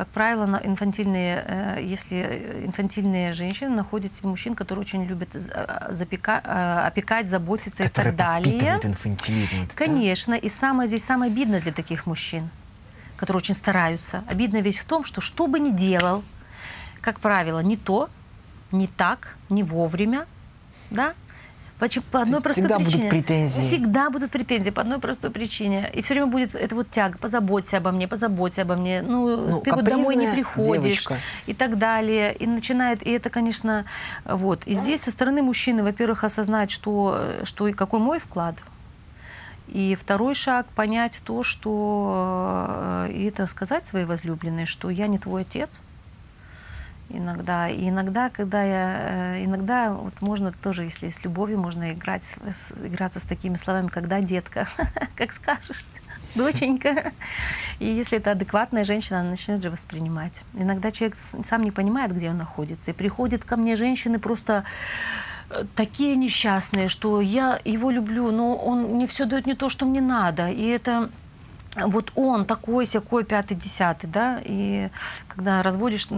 [0.03, 6.84] Как правило, инфантильные, э, если инфантильные женщины находят себе мужчин, которые очень любят э, запека,
[6.84, 8.80] опекать, заботиться которые и так далее.
[8.82, 9.68] инфантилизм.
[9.76, 10.32] Конечно.
[10.32, 10.38] Да?
[10.38, 12.50] И самое здесь самое обидное для таких мужчин,
[13.16, 14.24] которые очень стараются.
[14.26, 16.24] Обидно ведь в том, что что бы ни делал,
[17.00, 18.11] как правило, не то,
[18.72, 20.26] не так, не вовремя,
[20.90, 21.14] да?
[21.82, 22.04] Почему?
[22.12, 22.96] По одной простой всегда причине.
[22.96, 23.60] Будут претензии.
[23.60, 25.90] Всегда будут претензии по одной простой причине.
[25.92, 29.02] И все время будет это вот тяга, позаботься обо мне, позаботься обо мне.
[29.02, 30.82] Ну, ну ты вот домой не приходишь.
[30.84, 31.18] Девочка.
[31.46, 32.36] И так далее.
[32.36, 33.84] И начинает, и это, конечно,
[34.24, 34.62] вот.
[34.64, 38.54] И здесь со стороны мужчины, во-первых, осознать, что, что и какой мой вклад.
[39.66, 45.18] И второй шаг– понять то, что, э, и это сказать своей возлюбленной, что я не
[45.18, 45.80] твой отец–
[47.12, 47.68] иногда.
[47.68, 52.72] И иногда, когда я, э, иногда вот можно тоже, если с любовью, можно играть, с,
[52.84, 54.68] играться с такими словами, когда детка,
[55.16, 55.86] как скажешь,
[56.34, 57.12] доченька.
[57.78, 60.42] И если это адекватная женщина, она начнет же воспринимать.
[60.54, 62.90] Иногда человек сам не понимает, где он находится.
[62.90, 64.64] И приходят ко мне женщины просто
[65.50, 69.86] э, такие несчастные, что я его люблю, но он мне все дает не то, что
[69.86, 70.48] мне надо.
[70.48, 71.10] И это
[71.76, 74.90] вот он такой, всякой, пятый, десятый, да, и
[75.28, 76.08] когда разводишь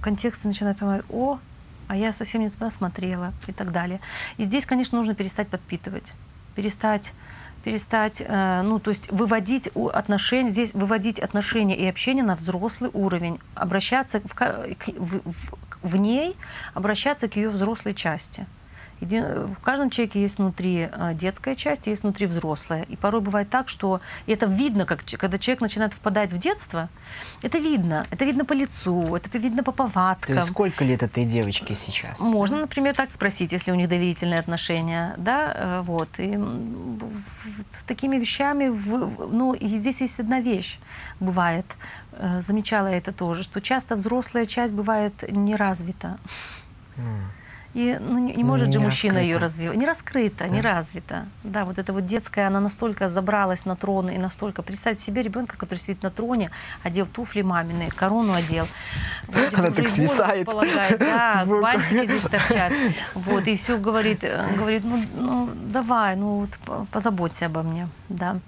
[0.00, 1.38] контексты, начинают понимать, о,
[1.88, 4.00] а я совсем не туда смотрела и так далее.
[4.36, 6.12] И здесь, конечно, нужно перестать подпитывать,
[6.54, 7.12] перестать
[7.64, 13.40] перестать, э, ну, то есть выводить отношения, здесь выводить отношения и общение на взрослый уровень,
[13.54, 16.36] обращаться в, в, в, в ней,
[16.74, 18.46] обращаться к ее взрослой части.
[19.04, 22.82] В каждом человеке есть внутри а, детская часть, есть внутри взрослая.
[22.88, 26.88] И порой бывает так, что и это видно, как, когда человек начинает впадать в детство,
[27.42, 28.06] это видно.
[28.10, 30.34] Это видно по лицу, это видно по повадкам.
[30.34, 32.18] То есть сколько лет этой девочке сейчас?
[32.18, 35.14] Можно, например, так спросить, если у них доверительные отношения.
[35.16, 35.52] Да?
[35.54, 36.08] Э, вот.
[36.18, 36.38] И
[37.72, 40.78] с такими вещами, ну, и здесь есть одна вещь,
[41.20, 41.66] бывает,
[42.12, 46.18] э, замечала это тоже, что часто взрослая часть бывает не развита.
[46.96, 47.43] Mm.
[47.74, 49.76] И ну, не, не может не же мужчина ее развивать.
[49.76, 50.48] Не раскрыто, да.
[50.48, 51.26] не развито.
[51.42, 54.62] Да, вот эта вот детская, она настолько забралась на трон и настолько...
[54.62, 56.52] Представьте себе ребенка, который сидит на троне,
[56.84, 58.68] одел туфли маминые, корону одел.
[59.26, 60.46] Вроде она так свисает.
[61.00, 62.72] Да, бантики здесь торчат.
[63.14, 67.88] Вот, и все говорит, э, говорит, ну, ну давай, ну вот, позаботься обо мне.
[68.08, 68.38] Да.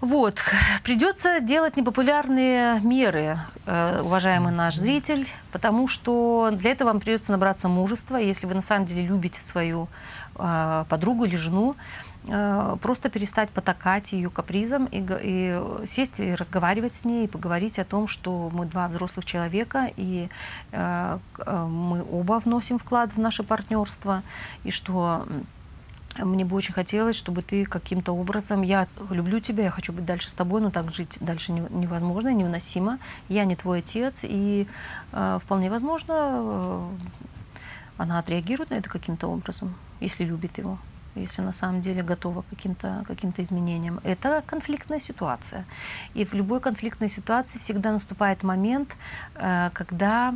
[0.00, 0.42] Вот,
[0.82, 7.68] придется делать непопулярные меры, э, уважаемый наш зритель, потому что для этого вам придется набраться
[7.68, 9.88] мужества, если вы на самом деле любите свою
[10.36, 11.76] э, подругу или жену,
[12.26, 17.78] э, просто перестать потакать ее капризом и, и сесть и разговаривать с ней, и поговорить
[17.78, 20.28] о том, что мы два взрослых человека, и
[20.72, 24.22] мы оба вносим вклад в наше партнерство,
[24.64, 25.24] и что
[26.18, 30.30] мне бы очень хотелось, чтобы ты каким-то образом, я люблю тебя, я хочу быть дальше
[30.30, 32.98] с тобой, но так жить дальше невозможно, невыносимо.
[33.28, 34.68] Я не твой отец, и
[35.12, 36.88] э, вполне возможно, э,
[37.96, 40.78] она отреагирует на это каким-то образом, если любит его,
[41.14, 44.00] если на самом деле готова к каким-то каким изменениям.
[44.04, 45.64] Это конфликтная ситуация.
[46.14, 48.96] И в любой конфликтной ситуации всегда наступает момент,
[49.34, 50.34] э, когда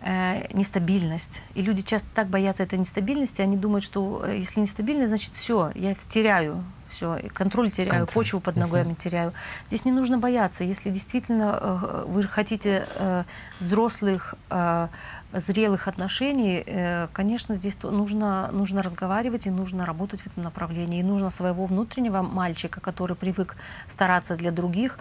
[0.00, 1.42] э, нестабильность.
[1.54, 5.70] И люди часто так боятся этой нестабильности, они думают, что э, если нестабильность, значит все,
[5.74, 8.14] я теряю все, контроль теряю, контроль.
[8.14, 9.02] почву под ногами uh-huh.
[9.02, 9.32] теряю.
[9.68, 10.64] Здесь не нужно бояться.
[10.64, 13.24] Если действительно э, вы хотите э,
[13.60, 14.88] взрослых, э,
[15.32, 21.00] зрелых отношений, э, конечно, здесь нужно, нужно разговаривать и нужно работать в этом направлении.
[21.00, 23.56] И нужно своего внутреннего мальчика, который привык
[23.88, 24.98] стараться для других,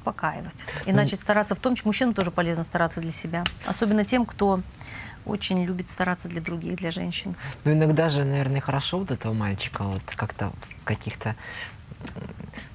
[0.00, 0.64] успокаивать.
[0.86, 3.44] И начать стараться в том, чему мужчинам тоже полезно стараться для себя.
[3.66, 4.60] Особенно тем, кто
[5.26, 7.34] очень любит стараться для других, для женщин.
[7.64, 11.34] Ну, иногда же, наверное, хорошо вот этого мальчика вот как-то в каких-то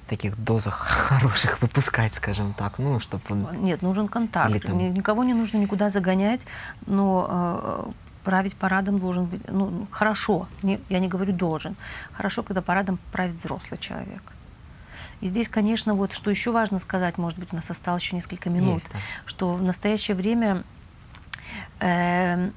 [0.08, 0.74] таких дозах
[1.08, 3.64] хороших выпускать, скажем так, ну, чтобы он...
[3.64, 4.62] Нет, нужен контакт.
[4.62, 4.78] там...
[4.78, 6.46] Никого не нужно никуда загонять,
[6.86, 7.90] но э,
[8.24, 11.74] править парадом должен быть, ну, хорошо, не, я не говорю должен,
[12.12, 14.22] хорошо, когда парадом правит взрослый человек.
[15.20, 18.50] И здесь, конечно, вот что еще важно сказать, может быть, у нас осталось еще несколько
[18.50, 18.98] минут, Есть, да.
[19.24, 20.62] что в настоящее время
[21.80, 22.50] э,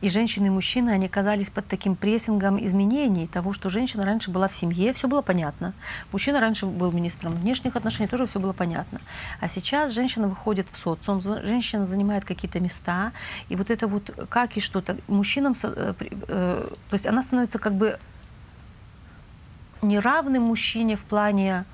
[0.00, 4.48] и женщины, и мужчины, они оказались под таким прессингом изменений того, что женщина раньше была
[4.48, 5.72] в семье, все было понятно.
[6.12, 8.98] Мужчина раньше был министром внешних отношений, тоже все было понятно.
[9.40, 13.12] А сейчас женщина выходит в социум, женщина занимает какие-то места,
[13.48, 15.94] и вот это вот как и что-то, мужчинам, э,
[16.28, 17.98] э, то есть она становится как бы
[19.80, 21.64] неравным мужчине в плане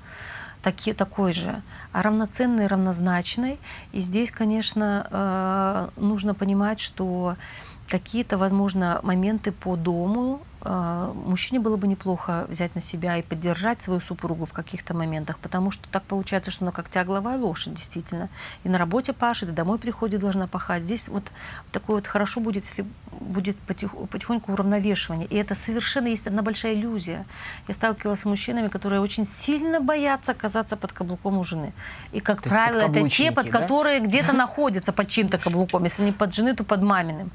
[0.61, 3.59] таки, такой же, а равноценный, равнозначный.
[3.91, 7.35] И здесь, конечно, э, нужно понимать, что
[7.87, 13.99] какие-то, возможно, моменты по дому, мужчине было бы неплохо взять на себя и поддержать свою
[13.99, 18.29] супругу в каких-то моментах, потому что так получается, что она как тягловая лошадь, действительно.
[18.63, 20.83] И на работе пашет, и домой приходит, должна пахать.
[20.83, 21.23] Здесь вот
[21.71, 22.85] такое вот хорошо будет, если
[23.19, 25.27] будет потихоньку, потихоньку уравновешивание.
[25.27, 27.25] И это совершенно есть одна большая иллюзия.
[27.67, 31.73] Я сталкивалась с мужчинами, которые очень сильно боятся оказаться под каблуком у жены.
[32.11, 33.59] И, как То правило, это те, под да?
[33.59, 35.83] которые где-то находятся под чьим-то каблуком.
[35.83, 37.31] Если не под жены, то под маминым.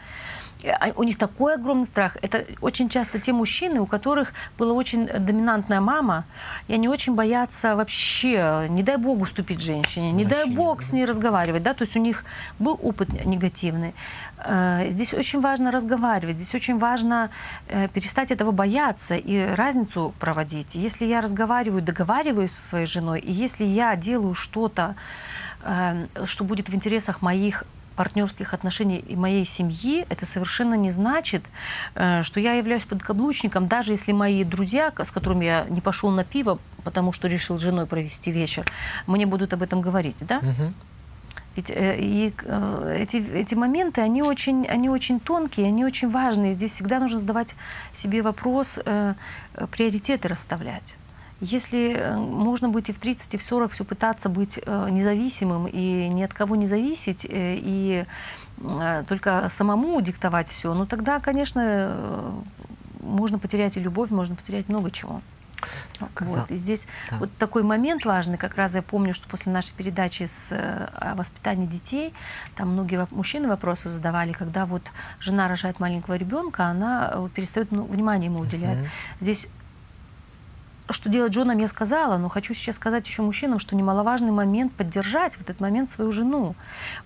[0.66, 2.16] И, а, У них такой огромный страх.
[2.22, 6.24] Это очень часто те мужчины, у которых была очень доминантная мама,
[6.68, 11.04] и они очень боятся вообще, не дай бог, уступить женщине, не дай бог с ней
[11.04, 11.62] разговаривать.
[11.62, 11.72] Да?
[11.72, 12.24] То есть у них
[12.58, 13.94] был опыт негативный.
[14.38, 17.30] Э, Здесь очень важно разговаривать, здесь очень важно
[17.68, 20.74] э, перестать этого бояться и разницу проводить.
[20.74, 24.96] Если я разговариваю, договариваюсь со своей женой, и если я делаю что-то,
[25.62, 27.64] э, что будет в интересах моих
[27.96, 31.42] партнерских отношений и моей семьи, это совершенно не значит,
[31.94, 36.24] э, что я являюсь подкаблучником, даже если мои друзья, с которыми я не пошел на
[36.24, 38.64] пиво, потому что решил с женой провести вечер,
[39.06, 40.40] мне будут об этом говорить, да?
[41.56, 46.52] Ведь э, и э, эти, эти моменты, они очень, они очень тонкие, они очень важные.
[46.52, 47.54] Здесь всегда нужно задавать
[47.92, 48.78] себе вопрос,
[49.70, 50.98] приоритеты расставлять.
[51.40, 55.66] Если э, можно быть и в 30, и в 40 все пытаться быть э, независимым
[55.66, 58.04] и ни от кого не зависеть, э, и
[59.06, 62.32] только самому диктовать все, ну тогда, конечно,
[63.00, 65.20] можно потерять и любовь, можно потерять много чего.
[66.20, 66.50] Вот.
[66.50, 67.18] И здесь да.
[67.18, 68.38] вот такой момент важный.
[68.38, 72.14] Как раз я помню, что после нашей передачи с, о воспитании детей,
[72.54, 74.82] там многие мужчины вопросы задавали, когда вот
[75.20, 78.78] жена рожает маленького ребенка, она перестает ну, внимание ему уделять.
[78.78, 78.88] Мгм.
[79.20, 79.48] Здесь
[80.90, 85.34] что делать женам, я сказала, но хочу сейчас сказать еще мужчинам, что немаловажный момент поддержать
[85.36, 86.54] в этот момент свою жену.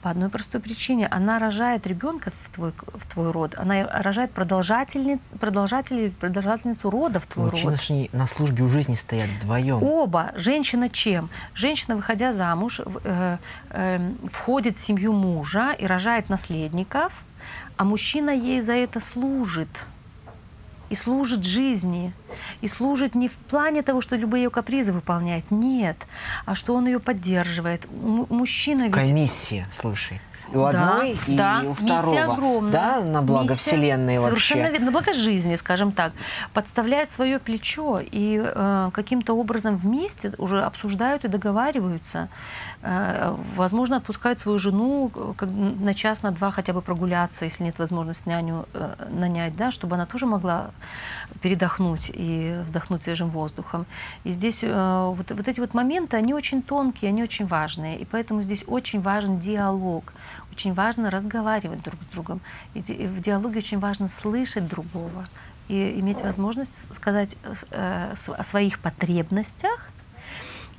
[0.03, 1.07] По одной простой причине.
[1.11, 7.27] Она рожает ребенка в твой, в твой род, она рожает продолжательниц, продолжателей, продолжательницу рода в
[7.27, 7.55] твой род.
[7.55, 9.83] Мужчины ж не- на службе у жизни стоят вдвоем.
[9.83, 10.33] Оба.
[10.37, 11.31] Женщина чем?
[11.55, 13.37] Женщина, выходя замуж, э,
[13.71, 17.13] э, входит в семью мужа и рожает наследников,
[17.77, 19.69] а мужчина ей за это служит.
[20.91, 22.13] И служит жизни.
[22.61, 25.51] И служит не в плане того, что любые ее капризы выполняет.
[25.51, 25.97] Нет.
[26.45, 27.85] А что он ее поддерживает.
[27.85, 28.93] М- мужчина ведь...
[28.93, 30.21] Комиссия, слушай.
[30.53, 32.33] И у Да, одной, и да, у миссия второго.
[32.33, 32.73] огромная.
[32.73, 34.73] Да, на благо Миссия Вселенной Совершенно вообще.
[34.73, 36.13] верно, на благо жизни, скажем так.
[36.53, 42.29] Подставляет свое плечо и э, каким-то образом вместе уже обсуждают и договариваются.
[42.83, 47.65] Э, возможно, отпускают свою жену э, как на час, на два хотя бы прогуляться, если
[47.65, 50.71] нет возможности няню э, нанять, да, чтобы она тоже могла
[51.43, 53.87] передохнуть и вздохнуть свежим воздухом.
[54.25, 57.99] И здесь э, вот, вот эти вот моменты, они очень тонкие, они очень важные.
[57.99, 60.13] И поэтому здесь очень важен диалог.
[60.53, 62.41] Очень важно разговаривать друг с другом.
[62.75, 65.25] И в диалоге очень важно слышать другого
[65.69, 67.37] и иметь возможность сказать
[67.71, 69.89] э, с- о своих потребностях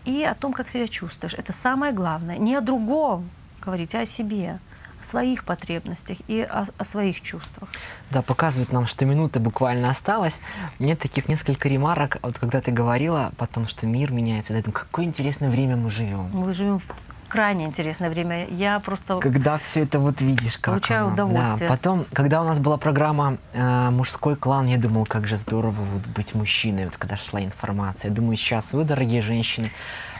[0.05, 1.33] и о том, как себя чувствуешь.
[1.33, 2.37] Это самое главное.
[2.37, 3.29] Не о другом
[3.65, 4.59] говорить, а о себе,
[4.99, 7.69] о своих потребностях и о, о своих чувствах.
[8.09, 10.39] Да, показывает нам, что минута буквально осталась.
[10.79, 15.49] Мне таких несколько ремарок, вот когда ты говорила потом, что мир меняется, думаю, какое интересное
[15.49, 16.29] время мы живем.
[16.33, 16.87] Мы живем в
[17.31, 18.47] крайне интересное время.
[18.47, 21.13] Я просто Когда все это вот видишь, как Получаю оно.
[21.13, 21.69] удовольствие.
[21.69, 21.75] Да.
[21.75, 26.05] Потом, когда у нас была программа э, «Мужской клан», я думал, как же здорово вот
[26.07, 28.09] быть мужчиной, вот когда шла информация.
[28.09, 29.71] Я думаю, сейчас вы, дорогие женщины,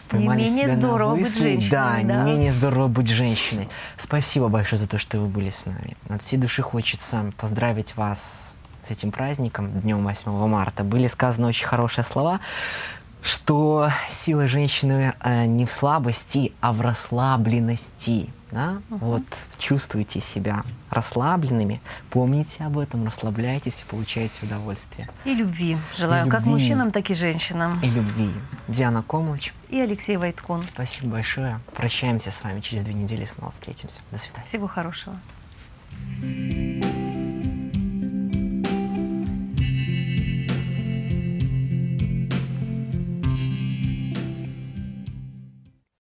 [0.08, 1.42] поймали менее себя на здорово быть мысли.
[1.42, 2.24] женщиной, Да, да.
[2.24, 3.68] не менее здорово быть женщиной.
[3.98, 5.98] Спасибо большое за то, что вы были с нами.
[6.10, 8.56] От всей души хочется поздравить вас
[8.88, 10.84] с этим праздником, днем 8 марта.
[10.84, 12.40] Были сказаны очень хорошие слова,
[13.22, 18.30] что сила женщины э, не в слабости, а в расслабленности.
[18.52, 18.82] Да?
[18.90, 19.24] Вот
[19.60, 25.08] чувствуйте себя расслабленными, помните об этом, расслабляйтесь и получайте удовольствие.
[25.24, 26.52] и любви желаю как любви.
[26.54, 27.80] мужчинам, так и женщинам.
[27.82, 28.30] И любви.
[28.68, 30.64] Диана Комович, И Алексей Войткун.
[30.64, 31.62] спасибо большое.
[31.76, 34.00] Прощаемся с вами через две недели, снова встретимся.
[34.12, 34.46] До свидания.
[34.46, 35.16] Всего хорошего.